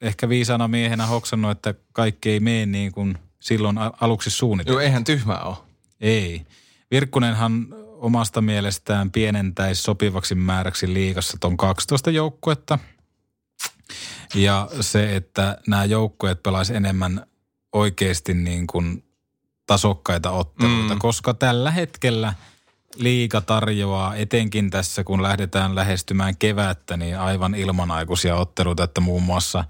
[0.00, 4.78] ehkä viisana miehenä hoksannut, että kaikki ei mene niin kuin silloin aluksi suunniteltu.
[4.78, 5.56] Joo, eihän tyhmä ole.
[6.00, 6.46] Ei.
[6.90, 12.78] Virkkunenhan omasta mielestään pienentäisi sopivaksi määräksi liigassa tuon 12 joukkuetta.
[14.34, 17.26] Ja se, että nämä joukkueet pelaisi enemmän
[17.72, 19.04] oikeasti niin kuin
[19.66, 20.98] tasokkaita otteluita, mm.
[20.98, 22.34] koska tällä hetkellä
[22.96, 29.64] liiga tarjoaa, etenkin tässä kun lähdetään lähestymään kevättä, niin aivan ilmanaikuisia otteluita, että muun muassa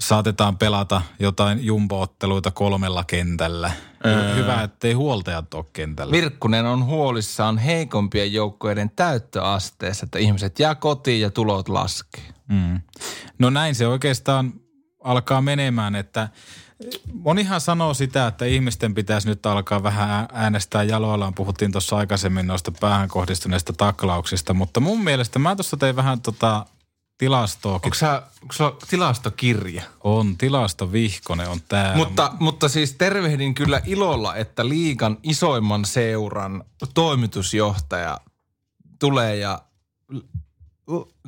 [0.00, 3.72] saatetaan pelata jotain jumbo-otteluita kolmella kentällä.
[4.06, 4.34] Öö.
[4.34, 6.12] Hyvä, ettei huoltajat ole kentällä.
[6.12, 12.24] Virkkunen on huolissaan heikompien joukkojen täyttöasteessa, että ihmiset jää kotiin ja tulot laskee.
[12.48, 12.80] Mm.
[13.38, 14.52] No näin se oikeastaan
[15.04, 16.28] alkaa menemään, että
[17.12, 21.34] monihan sanoo sitä, että ihmisten pitäisi nyt alkaa vähän äänestää jaloillaan.
[21.34, 26.66] Puhuttiin tuossa aikaisemmin noista päähän kohdistuneista taklauksista, mutta mun mielestä mä tuossa tein vähän tota
[27.18, 27.86] tilastoakin.
[27.86, 29.82] Onko sä, onko sä tilastokirja?
[30.04, 31.96] On, tilastovihkonen on täällä.
[31.96, 38.20] Mutta, mutta siis tervehdin kyllä ilolla, että liikan isoimman seuran toimitusjohtaja
[38.98, 39.62] tulee ja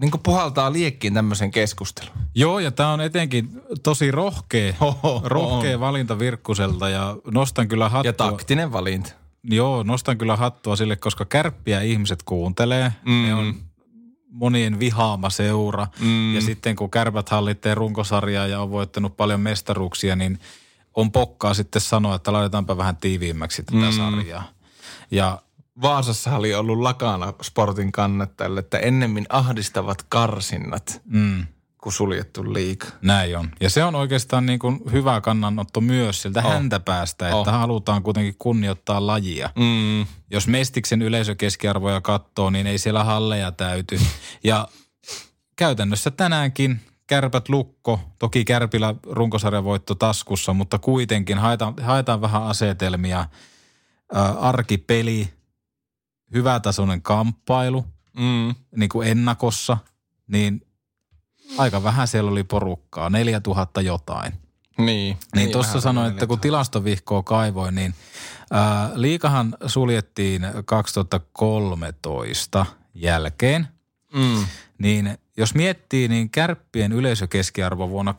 [0.00, 2.12] niin kuin puhaltaa liekkiin tämmöisen keskustelun.
[2.34, 5.80] Joo, ja tämä on etenkin tosi rohkea, Oho, rohkea on.
[5.80, 8.08] valinta Virkkuselta ja nostan kyllä hattua.
[8.08, 9.10] Ja taktinen valinta.
[9.44, 12.92] Joo, nostan kyllä hattua sille, koska kärppiä ihmiset kuuntelee.
[13.04, 13.22] Mm.
[13.22, 13.54] Ne on
[14.30, 15.86] monien vihaama seura.
[16.00, 16.34] Mm.
[16.34, 20.38] Ja sitten kun kärpät hallitsee runkosarjaa ja on voittanut paljon mestaruuksia, niin
[20.94, 23.92] on pokkaa sitten sanoa, että laitetaanpa vähän tiiviimmäksi tätä mm.
[23.92, 24.44] sarjaa.
[25.10, 25.42] Ja
[25.82, 31.46] Vaasassa oli ollut lakana sportin kannattajille, että ennemmin ahdistavat karsinnat mm,
[31.82, 32.86] kuin suljettu liika.
[33.02, 33.50] näin on.
[33.60, 36.52] Ja se on oikeastaan niin kuin hyvä kannanotto myös siltä oh.
[36.52, 37.46] häntä päästä, että Oh.
[37.46, 39.50] halutaan kuitenkin kunnioittaa lajia.
[39.56, 40.06] Mm.
[40.30, 44.00] Jos Mestiksen yleisökeskiarvoja katsoo, niin ei siellä halleja täyty.
[44.44, 44.68] Ja
[45.56, 53.20] käytännössä tänäänkin kärpät lukko, toki kärpillä runkosarjan voitto taskussa, mutta kuitenkin haetaan, haetaan vähän asetelmia.
[54.16, 55.28] Ä, arkipeli,
[56.34, 57.84] hyvätasoinen kamppailu,
[58.16, 58.54] Mm.
[58.76, 59.76] niin kuin ennakossa,
[60.28, 60.66] niin
[61.58, 64.32] aika vähän siellä oli porukkaa, 4000 jotain.
[64.78, 65.16] Niin.
[65.34, 67.94] Niin tuossa vähän sanoin, niin, että kun tilastovihkoa kaivoin, niin
[68.50, 73.68] ää, liikahan suljettiin 2013 jälkeen.
[74.14, 74.46] Mm.
[74.78, 78.14] Niin jos miettii, niin kärppien yleisökeskiarvo vuonna 2012-2013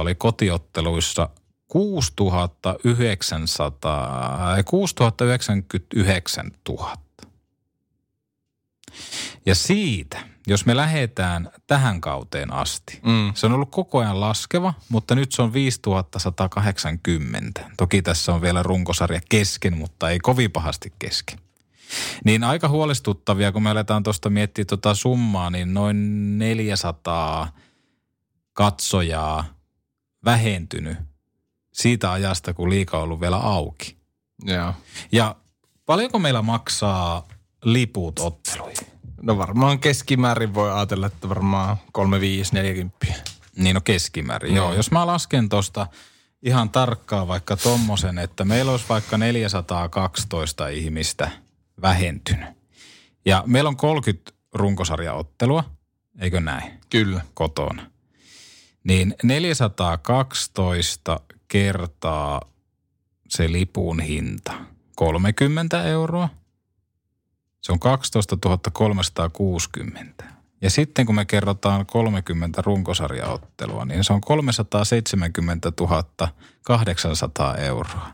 [0.00, 1.28] oli kotiotteluissa
[1.74, 6.96] 6900, ei, 6099 000.
[9.46, 13.32] Ja siitä, jos me lähdetään tähän kauteen asti, Mm.
[13.34, 17.70] se on ollut koko ajan laskeva, mutta nyt se on 5180.
[17.76, 21.38] Toki tässä on vielä runkosarja kesken, mutta ei kovin pahasti kesken.
[22.24, 27.52] Niin aika huolestuttavia, kun me aletaan tuosta miettiä tuota summaa, niin noin 400
[28.52, 29.44] katsojaa
[30.24, 30.98] vähentynyt
[31.74, 33.96] siitä ajasta, kun liika on ollut vielä auki.
[34.44, 34.74] Joo.
[35.12, 35.36] Ja
[35.86, 37.28] paljonko meillä maksaa
[37.64, 38.86] liput otteluihin?
[39.22, 41.76] No varmaan keskimäärin voi ajatella, että varmaan
[43.10, 43.12] 35-40.
[43.56, 44.66] Niin no keskimäärin, joo.
[44.66, 44.76] Joo.
[44.76, 45.86] Jos mä lasken tuosta
[46.42, 51.30] ihan tarkkaan vaikka tommosen, että meillä olisi vaikka 412 ihmistä
[51.82, 52.48] vähentynyt.
[53.26, 55.64] Ja meillä on 30 runkosarjaottelua,
[56.18, 57.20] eikö näin, Kyllä.
[57.34, 57.90] kotona.
[58.84, 61.20] Niin 412
[61.54, 62.40] kertaa
[63.28, 64.52] se lipun hinta.
[64.96, 66.28] 30 euroa.
[67.62, 68.36] Se on 12
[68.72, 70.24] 360.
[70.62, 75.72] Ja sitten kun me kerrotaan 30 runkosarjaottelua, niin se on 370
[76.62, 78.12] 800 euroa.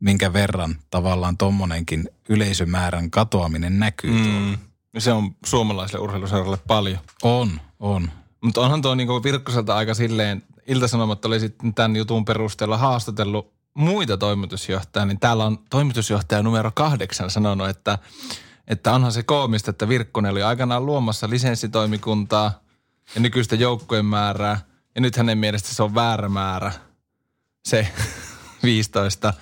[0.00, 4.58] Minkä verran tavallaan tommonenkin yleisömäärän katoaminen näkyy mm.
[4.98, 6.98] Se on suomalaiselle urheiluseuраlle paljon.
[7.22, 8.10] On, on.
[8.40, 14.16] Mutta onhan tuo niinku Virkkoselta aika silleen, Iltasanomat oli sitten tämän jutun perusteella haastatellut muita
[14.16, 17.98] toimitusjohtajia, niin täällä on toimitusjohtaja numero kahdeksan sanonut, että,
[18.68, 22.60] että onhan se koomista, että Virkkonen oli aikanaan luomassa lisenssitoimikuntaa
[23.14, 24.60] ja nykyistä joukkojen määrää,
[24.94, 26.72] ja nyt hänen mielestä se on väärä määrä,
[27.64, 27.88] se
[28.62, 29.34] 15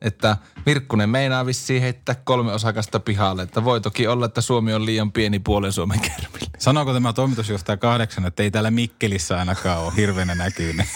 [0.00, 0.36] että
[0.66, 3.42] Virkkunen meinaa vissiin heittää kolme osakasta pihalle.
[3.42, 6.50] Että voi toki olla, että Suomi on liian pieni puolen Suomen kärmille.
[6.58, 10.86] Sanooko tämä toimitusjohtaja kahdeksan, että ei täällä Mikkelissä ainakaan ole hirveänä näkyinen?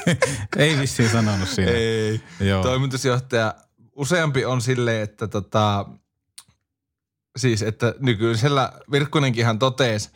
[0.56, 1.70] ei vissiin sanonut siinä.
[1.70, 2.20] Ei.
[2.40, 2.62] Joo.
[2.62, 3.54] Toimitusjohtaja,
[3.96, 5.86] useampi on silleen, että tota,
[7.36, 10.10] siis että nykyisellä Virkkunenkin hän totesi,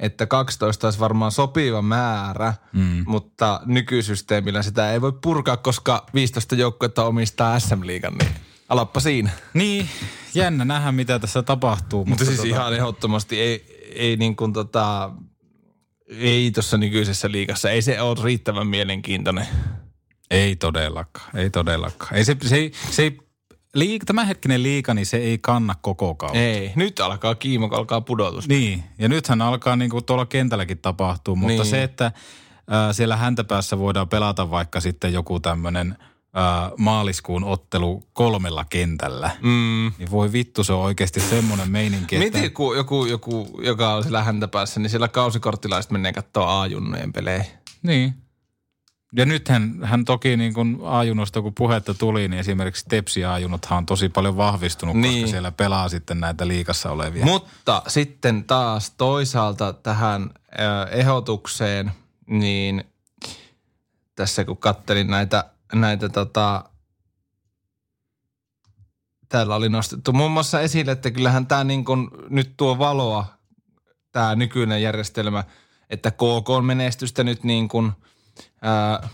[0.00, 3.04] että 12 olisi varmaan sopiva määrä, mm.
[3.06, 8.30] mutta nykysysteemillä sitä ei voi purkaa, koska 15 joukkuetta omistaa SM-liigan, niin
[8.68, 9.30] alappa siinä.
[9.54, 9.88] Niin,
[10.34, 11.98] jännä nähdä mitä tässä tapahtuu.
[11.98, 15.10] Mutta, mutta siis tota, ihan ehdottomasti ei, ei niin kuin tota,
[16.08, 19.46] ei tuossa nykyisessä liigassa, ei se ole riittävän mielenkiintoinen.
[20.30, 22.14] Ei todellakaan, ei todellakaan.
[22.14, 23.18] Ei se, se, ei, se ei,
[23.74, 26.38] liik, tämänhetkinen liika, niin se ei kanna koko kautta.
[26.38, 28.48] Ei, nyt alkaa kiimo, kun alkaa pudotus.
[28.48, 31.66] Niin, ja nythän alkaa niin kuin tuolla kentälläkin tapahtuu, mutta Niin.
[31.66, 32.12] se, että
[32.68, 35.96] ää, siellä häntäpäässä voidaan pelata vaikka sitten joku tämmöinen
[36.78, 39.92] maaliskuun ottelu kolmella kentällä, Mm.
[39.98, 42.38] niin voi vittu, se on oikeasti semmoinen meininki, että...
[42.38, 47.12] Miten kun joku, joku, joka on siellä häntä päässä, niin siellä kausikorttilaiset menee katsoa A-junnujen
[47.12, 47.44] pelejä.
[47.82, 48.14] Niin.
[49.16, 53.86] Ja nythän hän toki niin kuin A-junosta kun puhetta tuli, niin esimerkiksi Tepsi A-junothan on
[53.86, 55.22] tosi paljon vahvistunut, niin.
[55.22, 57.24] Koska siellä pelaa sitten näitä liikassa olevia.
[57.24, 61.92] Mutta sitten taas toisaalta tähän äh, ehdotukseen,
[62.26, 62.84] niin
[64.14, 66.64] tässä kun kattelin näitä, näitä tota,
[69.28, 73.26] täällä oli nostettu muun muassa esille, että kyllähän tämä niin kuin nyt tuo valoa,
[74.12, 75.44] tämä nykyinen järjestelmä,
[75.90, 77.92] että KK on menestystä nyt niin kuin,
[78.62, 79.08] ää,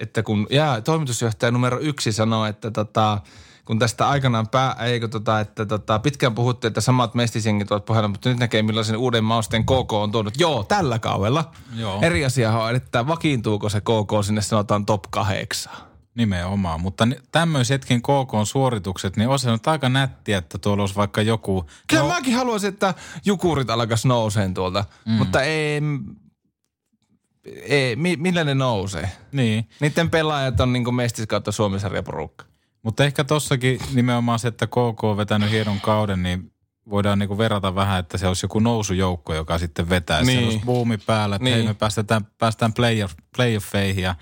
[0.00, 3.20] että kun jää, toimitusjohtaja numero yksi sanoo, että tota,
[3.64, 8.08] kun tästä aikanaan pää, eikö tota, että tota, pitkään puhuttiin, että samat mestisjengit ovat pohjalla,
[8.08, 10.40] mutta nyt näkee millaisen uuden mausteen KK on tuonut.
[10.40, 11.50] Joo, tällä kaudella.
[11.76, 11.98] Joo.
[12.02, 15.76] Eri asia on, että vakiintuuko se KK sinne sanotaan top kahdeksan.
[16.14, 21.66] Nimenomaan, mutta tämmöisetkin KK-suoritukset, niin on se nyt aika nättiä, että tuolla olisi vaikka joku...
[21.86, 22.08] Kyllä no.
[22.08, 22.94] mäkin haluaisin, että
[23.24, 25.12] jukurit alkaisi nouseen tuolta, mm.
[25.12, 25.80] mutta ei,
[27.62, 29.10] ei mi, millä ne nousee?
[29.32, 32.44] Niin, Niiden pelaajat on niinku mestis kautta Suomisarjaporukka.
[32.82, 36.52] mutta ehkä tossakin nimenomaan se, että KK on vetänyt hienon kauden, niin
[36.90, 40.22] voidaan niinku verrata vähän, että se olisi joku nousujoukko, joka sitten vetää.
[40.22, 40.38] Niin.
[40.38, 41.56] Se olisi buumi päällä, että niin.
[41.56, 44.14] hei me päästetään, päästään playoff, playoffeihin ja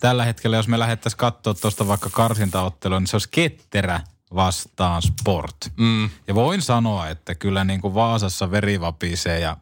[0.00, 4.00] tällä hetkellä, jos me lähdettäisiin katsoa tuosta vaikka karsintaottelua, niin se olisi ketterä
[4.34, 5.56] vastaan sport.
[5.76, 6.10] Mm.
[6.28, 9.56] Ja voin sanoa, että kyllä niin kuin Vaasassa veri vapisee ja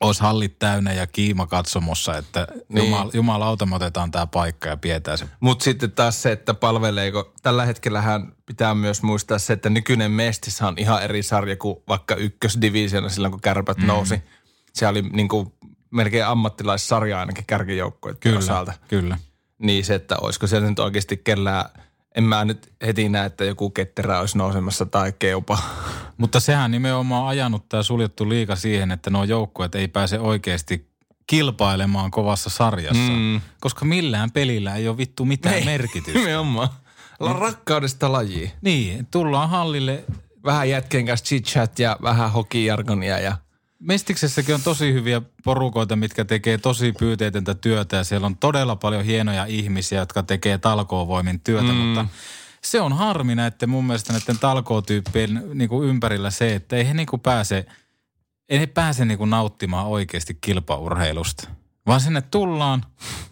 [0.00, 2.64] olisi hallit täynnä ja kiima katsomossa, että niin.
[2.68, 2.84] Niin.
[2.84, 5.28] jumal, jumalauta me otetaan tämä paikka ja pidetään se.
[5.40, 10.62] Mutta sitten taas se, että palveleeko, tällä hetkellähän pitää myös muistaa se, että nykyinen Mestis
[10.62, 13.86] on ihan eri sarja kuin vaikka ykkösdivisiona silloin, kun kärpät mm.
[13.86, 14.22] nousi.
[14.72, 15.52] Se oli niin kuin
[15.90, 18.72] melkein ammattilaissarja ainakin kärkijoukkojen Kyllä, osalta.
[18.88, 19.18] kyllä.
[19.58, 21.64] Niin se, että olisiko siellä nyt oikeasti kellään,
[22.14, 25.58] en mä nyt heti näe, että joku ketterä olisi nousemassa tai keupa.
[26.16, 30.88] Mutta sehän nimenomaan ajanut tämä suljettu liika siihen, että nuo joukkueet ei pääse oikeasti
[31.26, 33.12] kilpailemaan kovassa sarjassa.
[33.12, 33.40] Mm.
[33.60, 35.64] Koska millään pelillä ei ole vittu mitään Ei.
[35.64, 36.18] merkitystä.
[36.18, 36.68] Nimenomaan.
[37.20, 38.50] La rakkaudesta lajiin.
[38.60, 40.04] Niin, tullaan hallille.
[40.44, 43.36] Vähän jätkien kanssa chit-chat ja vähän hokijargonia ja
[43.78, 49.04] Mestiksessäkin on tosi hyviä porukoita, mitkä tekee tosi pyyteetöntä työtä ja siellä on todella paljon
[49.04, 51.74] hienoja ihmisiä, jotka tekee talkoovoimin työtä, mm.
[51.74, 52.06] mutta
[52.62, 56.94] se on harmi näiden mun mielestä näiden talkootyyppien niin kuin ympärillä se, että ei he
[56.94, 57.66] niin kuin pääse,
[58.48, 61.48] ei he pääse niin kuin nauttimaan oikeasti kilpaurheilusta,
[61.86, 62.84] vaan sinne tullaan,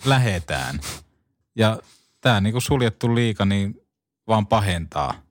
[0.04, 0.80] lähetään.
[1.56, 1.78] Ja
[2.20, 3.80] tämä niin kuin suljettu liika niin
[4.28, 5.25] vaan pahentaa.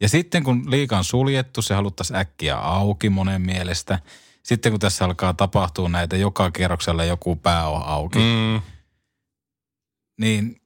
[0.00, 3.98] Ja sitten kun liika on suljettu, se haluttaisiin äkkiä auki monen mielestä.
[4.42, 8.62] Sitten kun tässä alkaa tapahtua näitä, joka kierroksella joku pää on auki, mm.
[10.20, 10.60] niin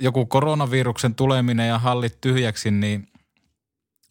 [0.00, 3.08] joku koronaviruksen tuleminen ja hallit tyhjäksi, niin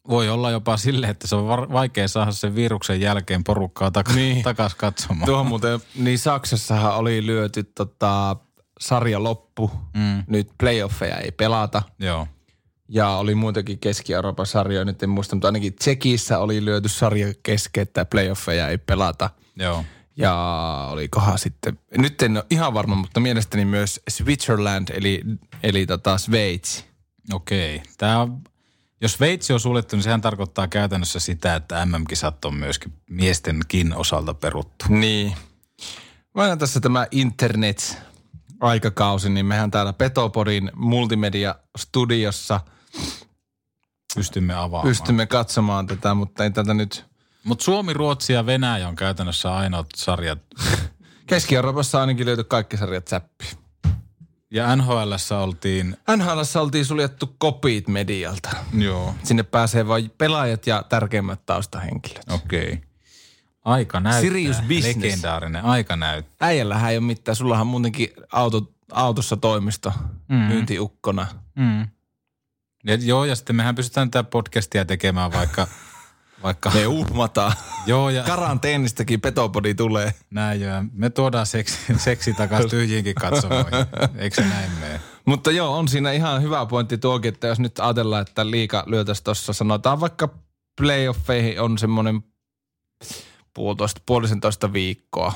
[0.08, 4.42] voi olla jopa sille, että se on vaikea saada sen viruksen jälkeen porukkaa tak- niin.
[4.42, 5.26] takaisin katsomaan.
[5.26, 8.36] Tuohon muuten, niin Saksassahan oli lyöty tota,
[8.80, 9.70] sarja loppu.
[9.96, 10.24] Mm.
[10.26, 11.82] Nyt playoffeja ei pelata.
[11.98, 12.26] Joo.
[12.94, 17.82] Ja oli muitakin Keski-Euroopan sarjoja, nyt en muista, mutta ainakin Tsekissä oli lyöty sarja kesken,
[17.82, 19.30] että playoffeja ei pelata.
[19.56, 19.84] Joo.
[20.16, 25.22] Ja olikohan sitten, nyt en ole ihan varma, mutta mielestäni myös Switzerland, eli,
[25.62, 26.84] eli tota Sveitsi.
[27.32, 27.82] Okei.
[28.20, 28.40] On,
[29.00, 34.34] jos Sveitsi on suljettu, niin sehän tarkoittaa käytännössä sitä, että MM-kisat on myöskin miestenkin osalta
[34.34, 34.84] peruttu.
[34.88, 35.36] Niin.
[36.34, 42.60] On tässä tämä internet-aikakausi, niin mehän täällä Petopodin multimedia-studiossa
[44.14, 44.88] Pystymme avaamaan.
[44.88, 47.04] pystymme katsomaan tätä, mutta ei tätä nyt...
[47.44, 50.38] Mutta Suomi, Ruotsi ja Venäjä on käytännössä ainoat sarjat.
[51.26, 53.44] Keski-Euroopassa ainakin löyty kaikki sarjat säppi.
[54.50, 58.50] Ja NHLssä oltiin, NHLssä oltiin suljettu kopit medialta.
[58.78, 62.30] joo, Sinne pääsee vain pelaajat ja tärkeimmät taustahenkilöt.
[62.30, 62.80] okei.
[63.64, 64.20] Aika näyttää.
[64.20, 64.96] Sirius Business.
[64.96, 66.48] Legendaarinen aika näyttää.
[66.48, 67.36] Äijällähän ei ole mitään.
[67.36, 69.92] Sullahan muutenkin auto, autossa toimisto
[70.28, 70.36] mm.
[70.36, 71.26] myyntiukkona.
[71.56, 71.88] Mm.
[72.86, 75.66] Ja, joo, ja sitten mehän pystytään tätä podcastia tekemään vaikka,
[76.42, 77.52] vaikka Me uhmataan.
[77.86, 80.14] joo, ja Karanteenistakin petopodi tulee.
[80.30, 80.68] näin jo.
[80.68, 83.72] ja Me tuodaan seksi, seksi takaisin tyhjiinkin katsomoihin.
[84.16, 85.00] Eikö se näin mene?
[85.24, 89.24] Mutta joo, on siinä ihan hyvä pointti tuokin, että jos nyt ajatellaan, että liika lyötäisiin
[89.24, 90.28] tuossa, sanotaan vaikka
[90.76, 92.22] playoffeihin on semmoinen
[93.54, 95.32] puolitoista, puolisentoista viikkoa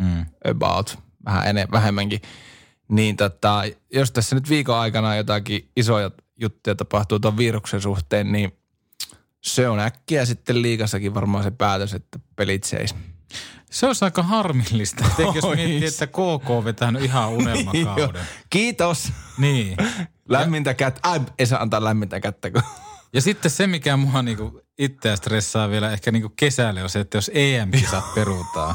[0.00, 0.26] Mm.
[0.50, 2.20] about, vähän enemmän, vähemmänkin.
[2.88, 3.62] Niin tota,
[3.94, 8.52] jos tässä nyt viikon aikana jotakin isoja juttuja tapahtuu tuon viruksen suhteen, niin
[9.40, 12.94] se on äkkiä sitten liikassakin varmaan se päätös, että pelit seis.
[13.70, 15.04] Se olisi aika harmillista.
[15.06, 18.22] Etenkin jos miettii, että KK vetänyt ihan unelmakauden.
[18.50, 19.12] Kiitos.
[19.38, 19.76] niin.
[20.28, 21.00] Lämmintä kättä.
[21.02, 22.50] Ai, ei saa antaa lämmintä kättä.
[22.50, 22.62] Kun...
[23.12, 27.18] Ja sitten se, mikä mua niinku itseä stressaa vielä ehkä niinku kesällä, on se, että
[27.18, 28.74] jos EM-kisat perutaan.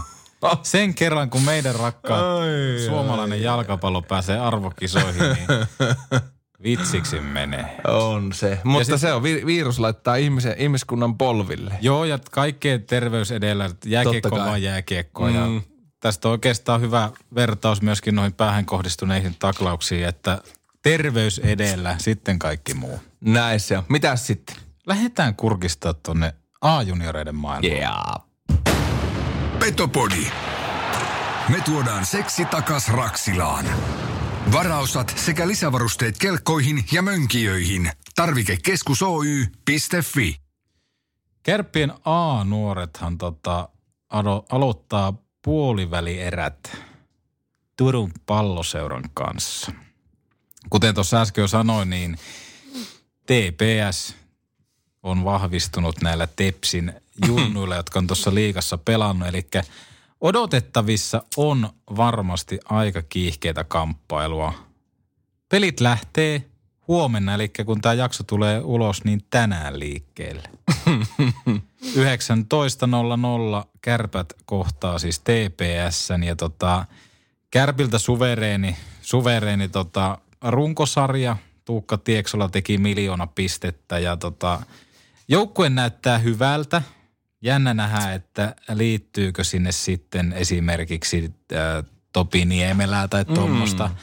[0.63, 5.47] Sen kerran, kun meidän rakkaat Ai, suomalainen jalkapallo pääsee arvokisoihin, niin
[6.65, 7.77] vitsiksi menee.
[7.87, 8.59] On se.
[8.63, 11.73] Mutta sit- se on, vi- virus laittaa ihmisen, ihmiskunnan polville.
[11.81, 13.69] Joo, ja kaikkeen terveys edellä.
[13.85, 15.29] Jääkiekko vaan jääkiekkoa.
[15.29, 15.55] Mm.
[15.55, 15.61] Ja
[15.99, 20.41] tästä on oikeastaan hyvä vertaus myöskin noihin päähän kohdistuneisiin taklauksiin, että
[20.81, 22.99] terveys edellä, sitten kaikki muu.
[23.21, 23.83] Näin se on.
[23.89, 24.55] Mitäs sitten?
[24.87, 27.73] Lähdetään kurkistaa tonne A-junioreiden maailmaan.
[27.77, 28.15] Yeah.
[29.59, 30.27] Petopodi.
[31.49, 33.65] Me tuodaan seksi takas Raksilaan.
[34.51, 37.91] Varaosat sekä lisävarusteet kelkkoihin ja mönkijöihin.
[38.15, 40.37] Tarvikekeskus Oy.fi.
[41.43, 43.69] Kärppien A-nuorethan tota,
[44.09, 46.77] alo- aloittaa puolivälierät
[47.77, 49.71] Turun palloseuran kanssa.
[50.69, 52.17] Kuten tuossa äsken jo sanoin, niin
[53.25, 54.15] TPS
[55.03, 56.93] on vahvistunut näillä Tepsin
[57.27, 59.27] junnuilla, jotka on tuossa liigassa pelannut.
[59.27, 59.47] Eli
[60.25, 64.53] odotettavissa on varmasti aika kiihkeitä kamppailua.
[65.49, 66.45] Pelit lähtee
[66.87, 70.49] huomenna, eli kun tämä jakso tulee ulos, niin tänään liikkeelle.
[71.95, 76.85] 19.00 kärpät kohtaa siis TPSn ja tota,
[77.51, 81.37] kärpiltä suvereeni, suvereeni tota, runkosarja.
[81.65, 84.61] Tuukka Tieksola teki miljoona pistettä ja tota,
[85.27, 86.81] joukkue näyttää hyvältä.
[87.45, 93.95] Jännä nähdä, että liittyykö sinne sitten esimerkiksi ää, Topi Niemelää tai tuommoista, mm.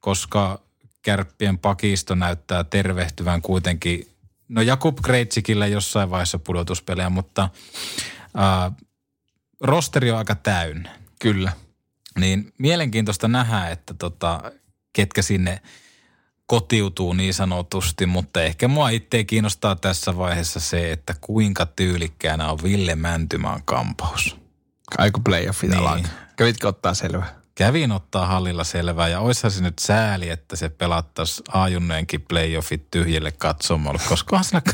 [0.00, 0.60] koska
[1.02, 4.10] kärppien pakisto näyttää tervehtyvän kuitenkin.
[4.48, 7.48] No Jakub Kreitsikillä jossain vaiheessa pudotuspelejä, mutta
[8.34, 8.72] ää,
[9.60, 10.90] rosteri on aika täynnä.
[11.20, 11.52] Kyllä.
[12.18, 14.52] Niin mielenkiintoista nähdä, että tota,
[14.92, 15.60] ketkä sinne
[16.48, 22.58] kotiutuu niin sanotusti, mutta ehkä mua itse kiinnostaa tässä vaiheessa se, että kuinka tyylikkäänä on
[22.62, 24.36] Ville Mäntymaan kampaus.
[24.98, 26.08] Aiku playoffit Niin.
[26.36, 27.38] Kävitkö ottaa selvää?
[27.54, 33.32] Kävin ottaa hallilla selvää ja oishan se nyt sääli, että se pelattaisi ajunneenkin playoffit tyhjille
[33.32, 34.72] katsomolle, koska on siellä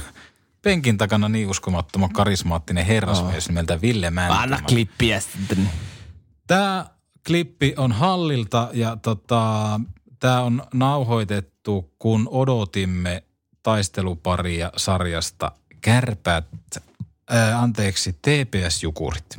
[0.63, 4.59] penkin takana niin uskomattoman karismaattinen herrasmies nimeltä Ville Mäntymä.
[4.69, 5.71] klippiä sitten.
[6.47, 6.87] Tämä
[7.27, 9.81] klippi on Hallilta ja tota,
[10.25, 13.23] tämä on nauhoitettu, kun odotimme
[13.63, 16.45] taisteluparia sarjasta Kärpät,
[17.31, 19.39] ää, anteeksi, TPS-jukurit.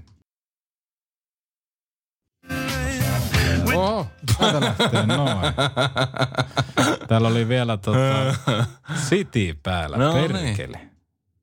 [3.76, 4.08] Oho,
[4.38, 5.54] täältä lähtee noin.
[7.08, 8.36] Täällä oli vielä tota,
[9.10, 10.32] City päällä, No niin.
[10.32, 10.90] perkele.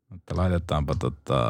[0.09, 1.41] Mutta laitetaanpa tota,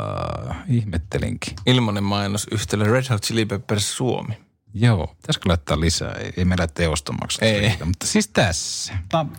[0.68, 1.54] ihmettelinkin.
[1.66, 4.51] Ilmanen mainos yhtälö Red Hot Chili Peppers Suomi.
[4.74, 6.12] Joo, pitäisikö laittaa lisää?
[6.12, 7.60] Ei, ei meillä teostomaksusta Ei.
[7.60, 8.92] riitä, mutta siis tässä.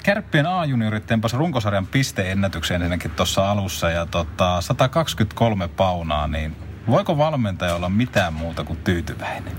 [0.03, 6.55] Kärppien A-juniorit tempas runkosarjan pisteennätykseen ennenkin tuossa alussa ja tota, 123 paunaa, niin
[6.88, 9.57] voiko valmentaja olla mitään muuta kuin tyytyväinen?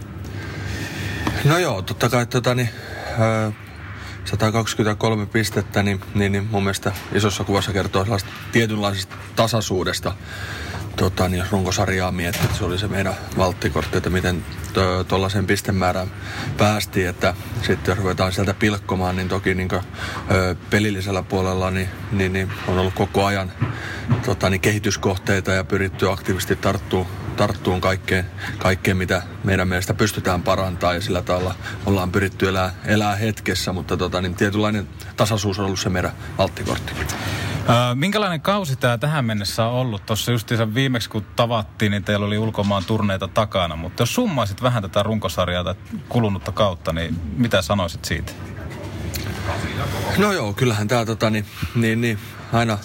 [1.45, 2.69] No joo, totta kai tota, niin,
[3.19, 3.53] ö,
[4.25, 10.15] 123 pistettä, niin, niin, niin mun mielestä isossa kuvassa kertoo sellaista tietynlaisesta tasaisuudesta
[10.97, 14.45] tota, niin jos runkosarjaa miettii, että se oli se meidän valttikortti, että miten
[15.09, 16.11] tuollaisen pistemäärään
[16.57, 19.83] päästiin, että sitten jos ruvetaan sieltä pilkkomaan, niin toki niin kuin,
[20.31, 23.53] ö, pelillisellä puolella niin, niin, niin on ollut koko ajan
[24.27, 27.07] tota, niin kehityskohteita ja pyritty aktiivisesti tarttuu,
[27.37, 28.27] tarttuun kaikkeen,
[28.59, 31.55] kaikkeen, mitä meidän mielestä pystytään parantamaan ja sillä tavalla
[31.87, 36.93] ollaan pyritty elää, elää hetkessä, mutta tota, niin tietynlainen tasaisuus on ollut se meidän valttikortti.
[37.95, 40.07] Minkälainen kausi tämä tähän mennessä on ollut?
[40.07, 44.83] Tuossa justiinsa viimeksi kun tavattiin, niin teillä oli ulkomaan turneita takana, mutta jos summaisit vähän
[44.83, 45.75] tätä runkosarjaa
[46.09, 48.33] kulunutta kautta, niin mitä sanoisit siitä?
[50.19, 52.19] No joo, kyllähän tämä tota, niin, niin, niin,
[52.53, 52.79] aina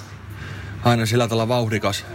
[0.84, 2.06] aina sillä tavalla vauhdikas,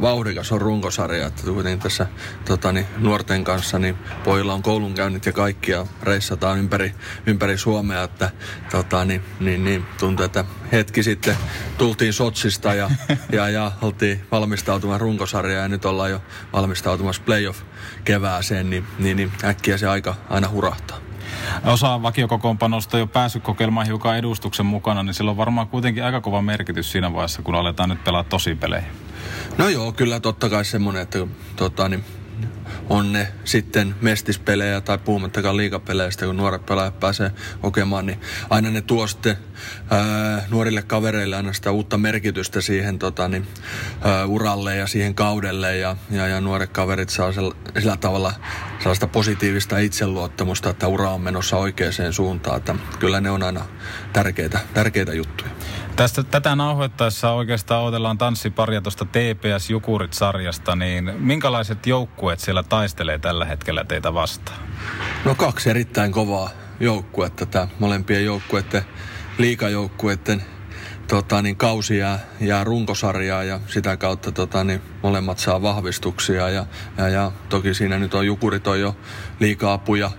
[0.00, 2.06] vauhdikas on runkosarja, että kuitenkin tässä
[2.44, 6.94] tota, niin, nuorten kanssa niin pojilla on koulunkäynnit ja kaikkia reissataan ympäri,
[7.26, 8.30] ympäri Suomea, että
[8.70, 11.36] tota, niin, niin, niin, tuntuu, että hetki sitten
[11.78, 12.90] tultiin Sotsista ja,
[13.32, 16.22] ja, ja oltiin valmistautumaan runkosarjaan ja nyt ollaan jo
[16.52, 17.62] valmistautumassa playoff
[18.04, 21.04] kevääseen, niin, niin, niin äkkiä se aika aina hurahtaa
[21.64, 26.42] osa vakiokokoonpanosta jo päässyt kokeilemaan hiukan edustuksen mukana, niin sillä on varmaan kuitenkin aika kova
[26.42, 28.84] merkitys siinä vaiheessa, kun aletaan nyt pelaa tosi pelejä.
[29.58, 31.18] No joo, kyllä totta kai semmoinen, että
[31.56, 32.04] tota, niin
[32.90, 37.30] on ne sitten mestispelejä tai puhumattakaan liikapeleistä, kun nuoret pelaajat pääsee
[37.60, 38.20] kokemaan, niin
[38.50, 39.36] aina ne tuo sitten
[39.90, 43.46] ää, nuorille kavereille aina sitä uutta merkitystä siihen tota, niin,
[44.02, 48.32] ää, uralle ja siihen kaudelle ja, ja, ja nuoret kaverit saa sel, sillä tavalla
[48.78, 53.66] sellaista positiivista itseluottamusta, että ura on menossa oikeaan suuntaan, että kyllä ne on aina
[54.12, 55.50] tärkeitä, tärkeitä juttuja.
[55.96, 63.44] Tästä, tätä nauhoittaessa oikeastaan odotellaan tanssiparia tuosta TPS Jukurit-sarjasta, niin minkälaiset joukkueet siellä taistelee tällä
[63.44, 64.58] hetkellä teitä vastaan?
[65.24, 67.46] No kaksi erittäin kovaa joukkuetta.
[67.46, 68.82] Tämä molempien joukkueiden,
[69.38, 70.42] liikajoukkueiden
[71.08, 76.66] tota, niin kausi jää, jää runkosarjaa ja sitä kautta tota, niin molemmat saa vahvistuksia ja,
[76.98, 78.96] ja, ja toki siinä nyt on Jukurit on jo
[79.40, 80.10] liika-apuja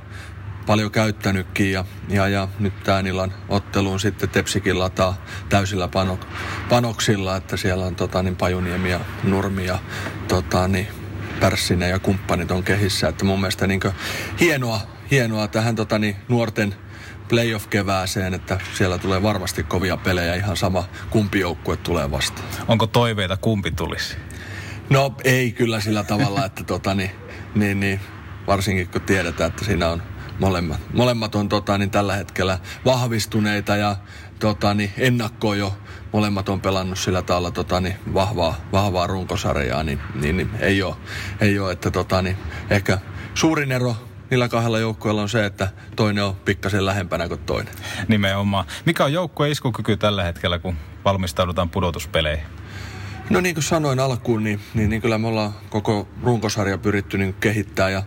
[0.66, 6.26] paljon käyttänytkin ja, ja, ja nyt tämän illan otteluun sitten Tepsikin lataa täysillä panok,
[6.70, 9.80] panoksilla, että siellä on tota, niin Pajuniemi ja Nurmi ja
[10.28, 10.88] tota, niin
[11.40, 13.08] Pärssinen ja kumppanit on kehissä.
[13.08, 13.80] Että mun mielestä niin
[14.40, 14.80] hienoa,
[15.12, 16.76] hienoa tähän tota, niin nuorten
[17.30, 22.48] playoff-kevääseen, että siellä tulee varmasti kovia pelejä ihan sama kumpi joukkue tulee vastaan.
[22.68, 24.18] Onko toiveita kumpi tulisi?
[24.90, 27.12] No ei kyllä sillä tavalla, että tota, niin,
[27.56, 28.00] niin, niin,
[28.48, 30.04] varsinkin kun tiedetään, että siinä on
[30.40, 33.96] molemmat, molemmat on tota, niin tällä hetkellä vahvistuneita ja
[34.40, 35.78] tota, niin ennakkoon jo
[36.14, 40.96] molemmat on pelannut sillä tavalla tota, niin vahvaa, vahvaa runkosarjaa, niin, niin, niin ei, ole,
[41.42, 42.38] ei ole, että tota, niin
[42.70, 42.98] ehkä
[43.34, 43.96] suurin ero
[44.30, 47.74] niillä kahdella joukkueella on se, että toinen on pikkasen lähempänä kuin toinen.
[48.08, 48.66] Nimenomaan.
[48.86, 50.76] Mikä on joukkueen iskukyky tällä hetkellä, kun
[51.06, 52.46] valmistaudutaan pudotuspeleihin?
[53.30, 57.34] No niin kuin sanoin alkuun, niin, niin, niin kyllä me ollaan koko runkosarja pyritty niin
[57.34, 58.04] kehittää ja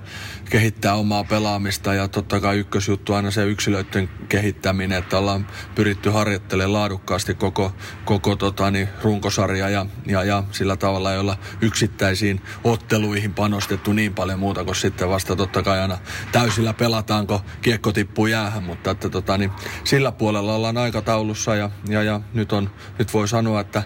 [0.50, 1.94] kehittää omaa pelaamista.
[1.94, 7.72] Ja totta kai ykkösjuttu aina se yksilöiden kehittäminen, että ollaan pyritty harjoittelemaan laadukkaasti koko,
[8.04, 14.38] koko tota, niin, runkosarja ja, ja, ja sillä tavalla, jolla yksittäisiin otteluihin panostettu niin paljon
[14.38, 15.98] muuta kuin sitten vasta totta kai aina
[16.32, 19.50] täysillä pelataanko kiekko tippuu jäähän, mutta että tota, niin,
[19.84, 23.82] sillä puolella ollaan aikataulussa ja, ja, ja nyt, on, nyt voi sanoa, että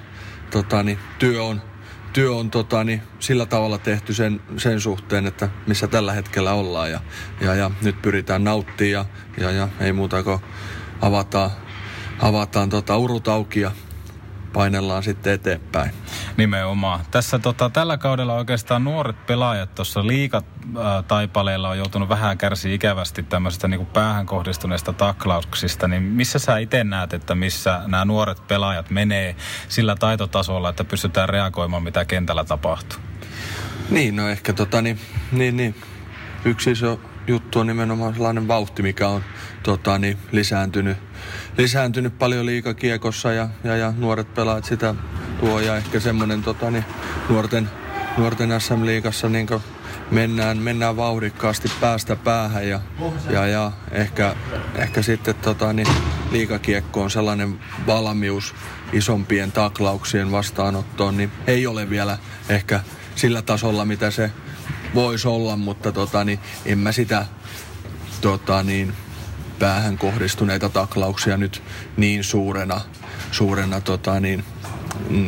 [0.52, 1.62] tota, niin, työ on,
[2.12, 6.90] työ on tota, niin, sillä tavalla tehty sen, sen suhteen, että missä tällä hetkellä ollaan.
[6.90, 7.00] Ja,
[7.40, 9.04] ja, ja nyt pyritään nauttimaan ja,
[9.44, 10.38] ja, ja ei muuta kuin
[11.00, 11.50] avataan,
[12.18, 13.70] avataan tota, urut auki ja
[14.52, 15.90] painellaan sitten eteenpäin.
[16.36, 17.00] Nimenomaan.
[17.10, 23.68] Tässä tota, tällä kaudella oikeastaan nuoret pelaajat tuossa liikataipaleella on joutunut vähän kärsiä ikävästi tämmöisestä
[23.68, 25.88] niin päähän kohdistuneista taklauksista.
[25.88, 29.36] Niin missä sä itse näet, että missä nämä nuoret pelaajat menee
[29.68, 32.98] sillä taitotasolla, että pystytään reagoimaan, mitä kentällä tapahtuu?
[33.90, 34.98] Niin, no ehkä tota, niin,
[35.32, 35.74] niin, niin.
[36.44, 39.24] yksi iso juttu on nimenomaan sellainen vauhti, mikä on
[39.62, 40.96] tota, niin, lisääntynyt,
[41.58, 44.94] lisääntynyt paljon liikakiekossa ja, ja, ja nuoret pelaajat sitä
[45.40, 45.60] tuo.
[45.60, 46.84] Ja ehkä semmoinen tota, niin,
[47.28, 47.70] nuorten,
[48.16, 49.48] nuorten SM-liigassa niin
[50.10, 52.80] mennään, mennään vauhdikkaasti päästä päähän ja,
[53.30, 54.36] ja, ja ehkä,
[54.74, 55.88] ehkä sitten tota, niin,
[56.30, 58.54] liikakiekko on sellainen valmius
[58.92, 62.80] isompien taklauksien vastaanottoon, niin ei ole vielä ehkä
[63.14, 64.30] sillä tasolla, mitä se
[64.94, 67.26] voisi olla, mutta tota, niin, en mä sitä
[68.20, 68.94] tota, niin,
[69.58, 71.62] päähän kohdistuneita taklauksia nyt
[71.96, 72.80] niin suurena,
[73.30, 74.44] suurena tota, niin,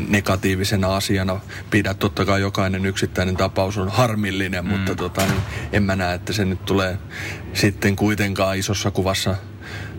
[0.08, 1.94] negatiivisena asiana pidä.
[1.94, 4.70] Totta kai jokainen yksittäinen tapaus on harmillinen, mm.
[4.70, 6.98] mutta tota, niin en mä näe, että se nyt tulee
[7.52, 9.36] sitten kuitenkaan isossa kuvassa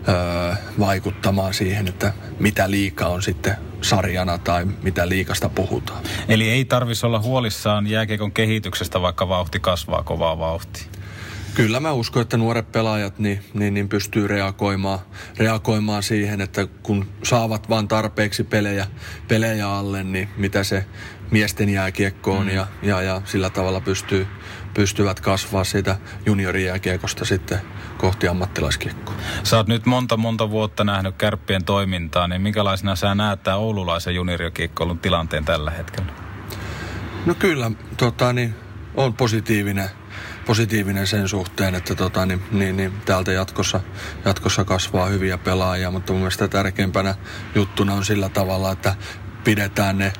[0.08, 6.04] öö, vaikuttamaan siihen, että mitä liika on sitten sarjana tai mitä liikasta puhutaan.
[6.28, 10.95] Eli ei tarvitsisi olla huolissaan jääkiekon kehityksestä, vaikka vauhti kasvaa kovaa vauhtia.
[11.56, 14.98] Kyllä mä uskon, että nuoret pelaajat niin, niin, niin pystyy reagoimaan,
[15.38, 18.86] reagoimaan siihen, että kun saavat vain tarpeeksi pelejä,
[19.28, 20.86] pelejä alle, niin mitä se
[21.30, 22.54] miesten jääkiekko on mm.
[22.54, 24.26] ja, ja, ja sillä tavalla pystyy,
[24.74, 25.96] pystyvät kasvaa siitä
[26.26, 27.58] juniorijääkiekosta sitten
[27.98, 29.14] kohti ammattilaiskiekkoa.
[29.42, 34.14] Sä oot nyt monta monta vuotta nähnyt kärppien toimintaa, niin minkälaisena sä näet tämä oululaisen
[34.14, 36.12] juniorikiekkoilun tilanteen tällä hetkellä?
[37.26, 38.54] No kyllä, tota, niin,
[38.94, 39.90] on positiivinen,
[40.46, 43.80] positiivinen sen suhteen, että tota, niin, niin, niin, täältä jatkossa,
[44.24, 47.14] jatkossa kasvaa hyviä pelaajia, mutta mun mielestä tärkeimpänä
[47.54, 48.94] juttuna on sillä tavalla, että
[49.44, 50.12] pidetään ne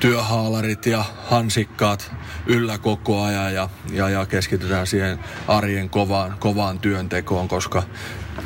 [0.00, 2.12] työhaalarit ja hansikkaat
[2.46, 5.18] yllä koko ajan ja, ja, ja keskitytään siihen
[5.48, 7.82] arjen kovaan, kovaan työntekoon, koska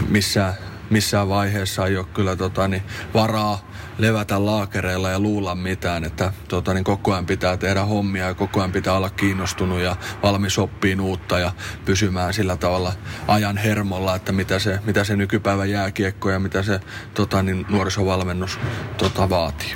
[0.09, 0.55] missään,
[0.91, 2.83] missään vaiheessa ei ole kyllä tota, niin,
[3.15, 3.59] varaa
[3.99, 8.61] levätä laakereilla ja luulla mitään, että tota, niin koko ajan pitää tehdä hommia ja koko
[8.61, 11.53] ajan pitää olla kiinnostunut ja valmis oppiin uutta ja
[11.85, 12.93] pysymään sillä tavalla
[13.29, 16.81] ajan hermolla, että mitä se, mitä se nykypäivän jääkiekko ja mitä se
[17.15, 18.59] tota, niin nuorisovalmennus
[18.97, 19.73] tota, vaatii.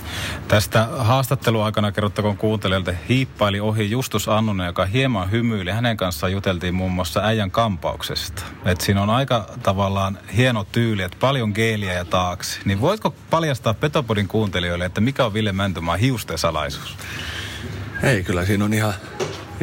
[0.49, 5.71] Tästä haastatteluaikana kerrottakoon kuuntelijoilta hiippaili ohi Justus Annunen, joka hieman hymyili.
[5.71, 8.43] Hänen kanssaan juteltiin muun muassa äijän kampauksesta.
[8.65, 12.61] Et siinä on aika tavallaan hieno tyyli, että paljon geeliä ja taakse.
[12.65, 16.97] Niin voitko paljastaa Petopodin kuuntelijoille, että mikä on Ville Mäntymaan hiusten salaisuus?
[18.03, 18.95] Ei, kyllä siinä on ihan,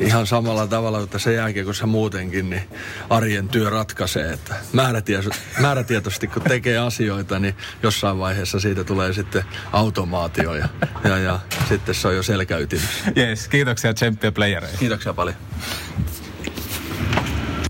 [0.02, 2.64] ihan samalla tavalla, että se jääkiekossa muutenkin, niin
[3.10, 4.34] arjen työ ratkaisee.
[4.34, 10.70] Että määrätietoisesti, määrätietoisesti kun tekee asioita, niin jossain vaiheessa siitä tulee sitten automaatio ja,
[11.04, 13.12] ja, ja sitten se on jo selkäytimessä.
[13.16, 14.78] Jees, kiitoksia tsemppiä playereille.
[14.78, 15.36] Kiitoksia paljon.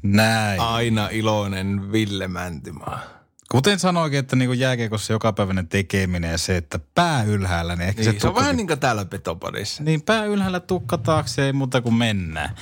[0.04, 0.62] Näin.
[0.62, 3.23] Aina iloinen Ville Mäntymaa.
[3.54, 8.14] Kuten sanoikin, että niin jääkiekossa jokapäiväinen tekeminen ja se, että pää ylhäällä, niin ehkä Niin,
[8.14, 9.84] se, se on tukka- vähän niin kuin täällä Petopodissa.
[9.84, 12.56] Niin pää ylhäällä tukka taakse, ei muuta kuin mennään.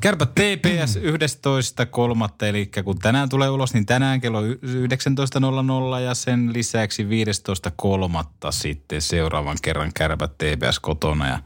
[0.00, 2.46] Kärpät TPS 11.3.
[2.46, 8.52] Eli kun tänään tulee ulos, niin tänään kello y- 19.00 ja sen lisäksi 15.3.
[8.52, 11.28] sitten seuraavan kerran Kärpät TPS kotona.
[11.28, 11.38] Ja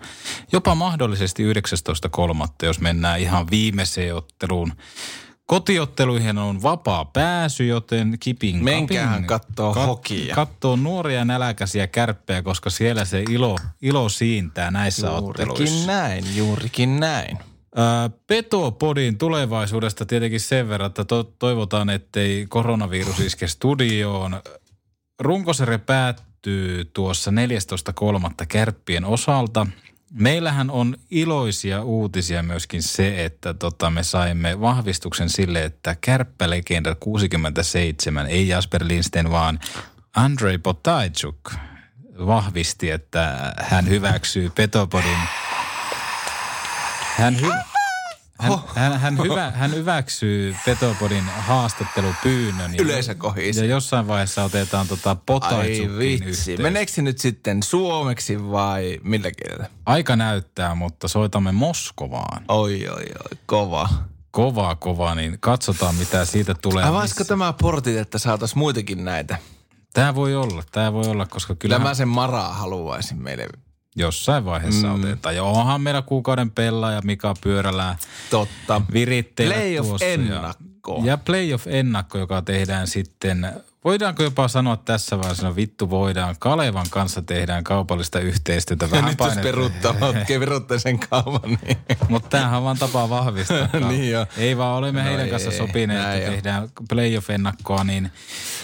[0.53, 2.49] jopa mahdollisesti 19.3.
[2.63, 4.73] jos mennään ihan viimeiseen otteluun.
[5.53, 9.27] Kotiotteluihin on vapaa pääsy, joten kipin Menkäähän kapin.
[9.27, 10.35] kattoo hokia.
[10.35, 15.65] Kattoo nuoria nälkäisiä kärppejä, koska siellä se ilo, ilo siintää näissä otteluissa.
[15.65, 17.39] Juurikin näin, juurikin näin.
[18.27, 24.43] Petopodin tulevaisuudesta tietenkin sen verran, että to- toivotaan, ettei koronavirus iske studioon.
[25.21, 28.47] Runkosarja päättyy tuossa 14.3.
[28.49, 29.67] kärppien osalta.
[30.13, 38.27] Meillähän on iloisia uutisia myöskin se, että tota, me saimme vahvistuksen sille, että kärppälegenda 67,
[38.27, 39.61] ei Jasper Lindsten, vaan
[40.17, 41.53] Andrei Potajczuk
[42.27, 45.19] vahvisti, että hän hyväksyy Petopodin.
[47.17, 47.49] Hän, hy,
[48.43, 52.75] hän, hän, hän, hyvä, hän hyväksyy Petopodin haastattelupyynnön.
[52.75, 53.61] ja- Yleisö kohisi.
[53.61, 55.83] Ja jossain vaiheessa otetaan tota Ai vitsi.
[55.83, 56.59] yhteys.
[56.59, 59.71] Meneekö se nyt sitten suomeksi vai millä kielellä?
[59.87, 62.45] Aika näyttää, mutta soitamme Moskovaan.
[62.49, 63.89] Oi, oi, oi, kova.
[64.31, 66.85] Kova, kova, niin katsotaan mitä siitä tulee.
[66.85, 69.39] Avaisiko tämä portit, että saataisiin muitakin näitä?
[69.95, 73.49] Tämä voi olla, tämä voi olla, koska kyllä Kyllä mä sen maraa haluaisin meille.
[73.97, 74.95] Jossain vaiheessa mm.
[74.95, 75.37] otetaan.
[75.37, 77.97] Ja onhan meillä kuukauden pelaaja Mika Pyörälä
[78.31, 78.83] Totta.
[78.93, 81.01] viritteillä Playoff ennakko.
[81.05, 83.53] Ja, ja playoff-ennakko, joka tehdään sitten,
[83.85, 88.91] voidaanko jopa sanoa tässä vaiheessa, no vittu voidaan, Kalevan kanssa tehdään kaupallista yhteistyötä.
[88.91, 89.95] Vähän nyt jos peruuttaa,
[90.79, 91.79] sen kauan, niin...
[92.09, 93.69] Mutta tämähän on vaan tapa vahvistaa.
[93.89, 94.27] Niin jo.
[94.37, 96.35] Ei vaan olemme No heidän kanssa ei, sopineet, näin että jo.
[96.35, 98.11] tehdään playoff-ennakkoa, niin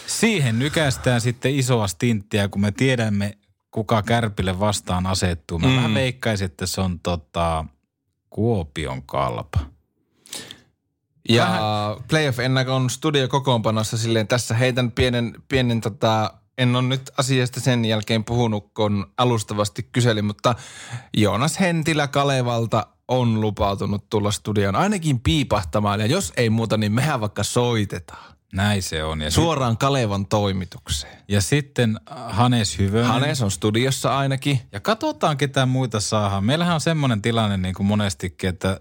[0.07, 3.39] siihen nykästään sitten isoa stinttiä, kun me tiedämme,
[3.79, 5.59] kuka Kärpille vastaan asettuu.
[5.59, 5.77] Mä Mm.
[5.77, 7.65] vähän veikkaisin, että se on tota,
[8.31, 9.59] Kuopion kalpa.
[11.29, 11.49] Ja
[12.09, 18.71] playoff-ennakon studiokokoonpanossa silleen tässä heitän pienen, pienen tota, en ole nyt asiasta sen jälkeen puhunut,
[18.75, 20.55] kun alustavasti kyselin, mutta
[21.17, 26.01] Joonas Hentilä Kalevalta on lupautunut tulla studioon ainakin piipahtamaan.
[26.01, 28.38] Ja jos ei muuta, niin mehän vaikka soitetaan.
[28.53, 29.21] Näin se on.
[29.21, 31.13] Ja, Suoraan Kalevan toimitukseen.
[31.13, 33.09] sit, ja sitten Hanes Hyvönen.
[33.09, 34.61] Hanes on studiossa ainakin.
[34.73, 36.45] Ja katsotaan, ketä muita saadaan.
[36.45, 38.81] Meillähän on semmoinen tilanne niin kuin monestikin, että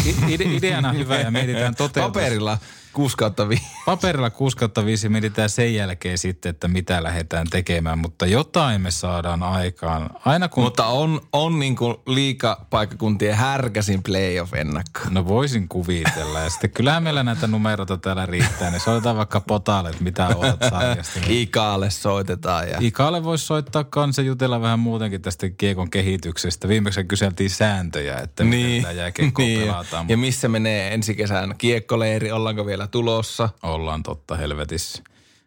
[0.00, 2.12] äh, ideana hyvä ja mietitään toteutus.
[2.12, 2.58] Paperilla
[2.92, 3.62] 6 kautta 5.
[3.86, 8.90] Paperilla 6 kautta 5 mietitään sen jälkeen sitten, että mitä lähdetään tekemään, mutta jotain me
[8.90, 10.10] saadaan aikaan.
[10.24, 10.64] Aina kun...
[10.64, 15.00] Mutta on, on niinku liikapaikkakuntien härkäsin playoff-ennakko.
[15.10, 16.40] No voisin kuvitella.
[16.40, 20.56] Ja sitten kyllähän meillä näitä numeroita täällä riittää, niin soitetaan vaikka Potalle, että mitä olet
[20.70, 21.20] sarjasta.
[21.28, 22.68] Ikaalle soitetaan.
[22.68, 22.78] Ja...
[22.80, 26.68] Ikalle voisi soittaa kanssa jutella vähän muutenkin tästä kiekon kehityksestä.
[26.68, 29.60] Viimeksi kyseltiin sääntöjä, että miten Niin, tämä jääkiekko niin.
[29.60, 30.08] pelataan.
[30.08, 33.48] Ja missä menee ensi kesän kiekkoleiri, ollaanko vielä tulossa?
[33.62, 35.02] Ollaan totta helvetissä.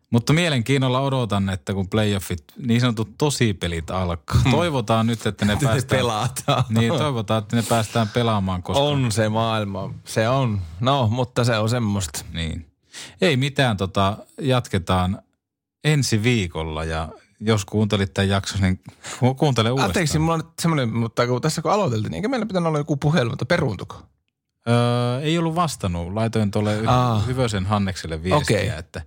[0.10, 4.42] Mutta mielenkiinnolla odotan, että kun playoffit, niin sanotut tosipelit alkaa.
[4.52, 5.68] Toivotaan nyt, että ne Hmm.
[5.68, 6.00] Päästään...
[6.00, 6.64] pelataan.
[6.70, 8.84] Niin, toivotaan, että ne päästään pelaamaan, koska...
[8.84, 9.94] On se maailma.
[10.06, 10.62] Se on.
[10.80, 12.26] No, mutta se on semmoista.
[12.34, 12.66] Niin.
[13.22, 15.22] Ei mitään, tota, jatketaan
[15.84, 17.10] ensi viikolla ja
[17.40, 18.80] jos kuuntelit tämän jakson, niin
[19.20, 19.90] ku- kuuntele uudestaan.
[19.90, 22.78] Anteeksi, mulla on nyt semmoinen, mutta kun tässä kun aloiteltiin, niin eikö meillä pitänyt olla
[22.78, 23.96] joku puhelu, mutta peruuntuko?
[24.70, 26.14] Öö, ei ollut vastannut.
[26.14, 27.20] Laitoin tuolle Aa.
[27.22, 28.68] Hyvösen Hannekselle viestiä, Okei.
[28.68, 29.02] että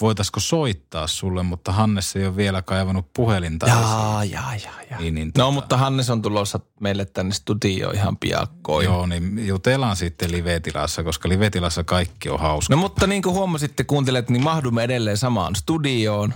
[0.00, 3.66] voitaisiko soittaa sulle, mutta Hannes ei ole vielä kaivannut puhelinta.
[3.66, 5.00] Jaa, jaa, jaa, jaa.
[5.00, 8.84] Niin, niin, No, mutta Hannes on tulossa meille tänne studioon ihan piakkoin.
[8.84, 12.74] Joo, niin jutellaan sitten live-tilassa, koska live-tilassa kaikki on hauska.
[12.74, 16.34] No mutta niin kuin huomasitte kuuntelet, niin mahdumme edelleen samaan studioon.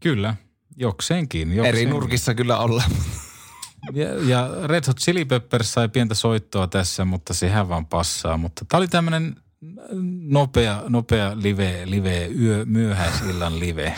[0.00, 0.34] Kyllä,
[0.76, 1.48] jokseenkin.
[1.50, 1.90] Eri jokseenkin.
[1.90, 2.82] nurkissa kyllä olla.
[3.92, 8.36] Ja, ja Red Hot Chili Peppers sai pientä soittoa tässä, mutta sehän vaan passaa.
[8.36, 9.36] Mutta tämä oli tämmöinen
[10.22, 13.94] nopea, nopea live, live yö, myöhäisillan live.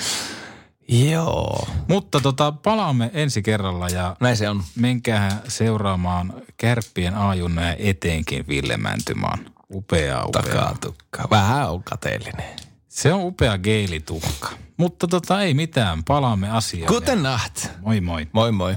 [0.89, 1.69] Joo.
[1.89, 4.63] Mutta tota, palaamme ensi kerralla ja Näin se on.
[4.77, 9.39] menkää seuraamaan kärppien aajunna ja etenkin Ville Mäntymaan.
[9.75, 10.43] Upea, upea.
[10.43, 11.29] Takatukka.
[11.31, 12.57] Vähän on kateellinen.
[12.89, 14.51] Se on upea geelitukka.
[14.77, 16.95] Mutta tota, ei mitään, palaamme asiaan.
[16.95, 17.67] Guten Nacht.
[17.81, 18.27] Moi moi.
[18.33, 18.77] Moi moi.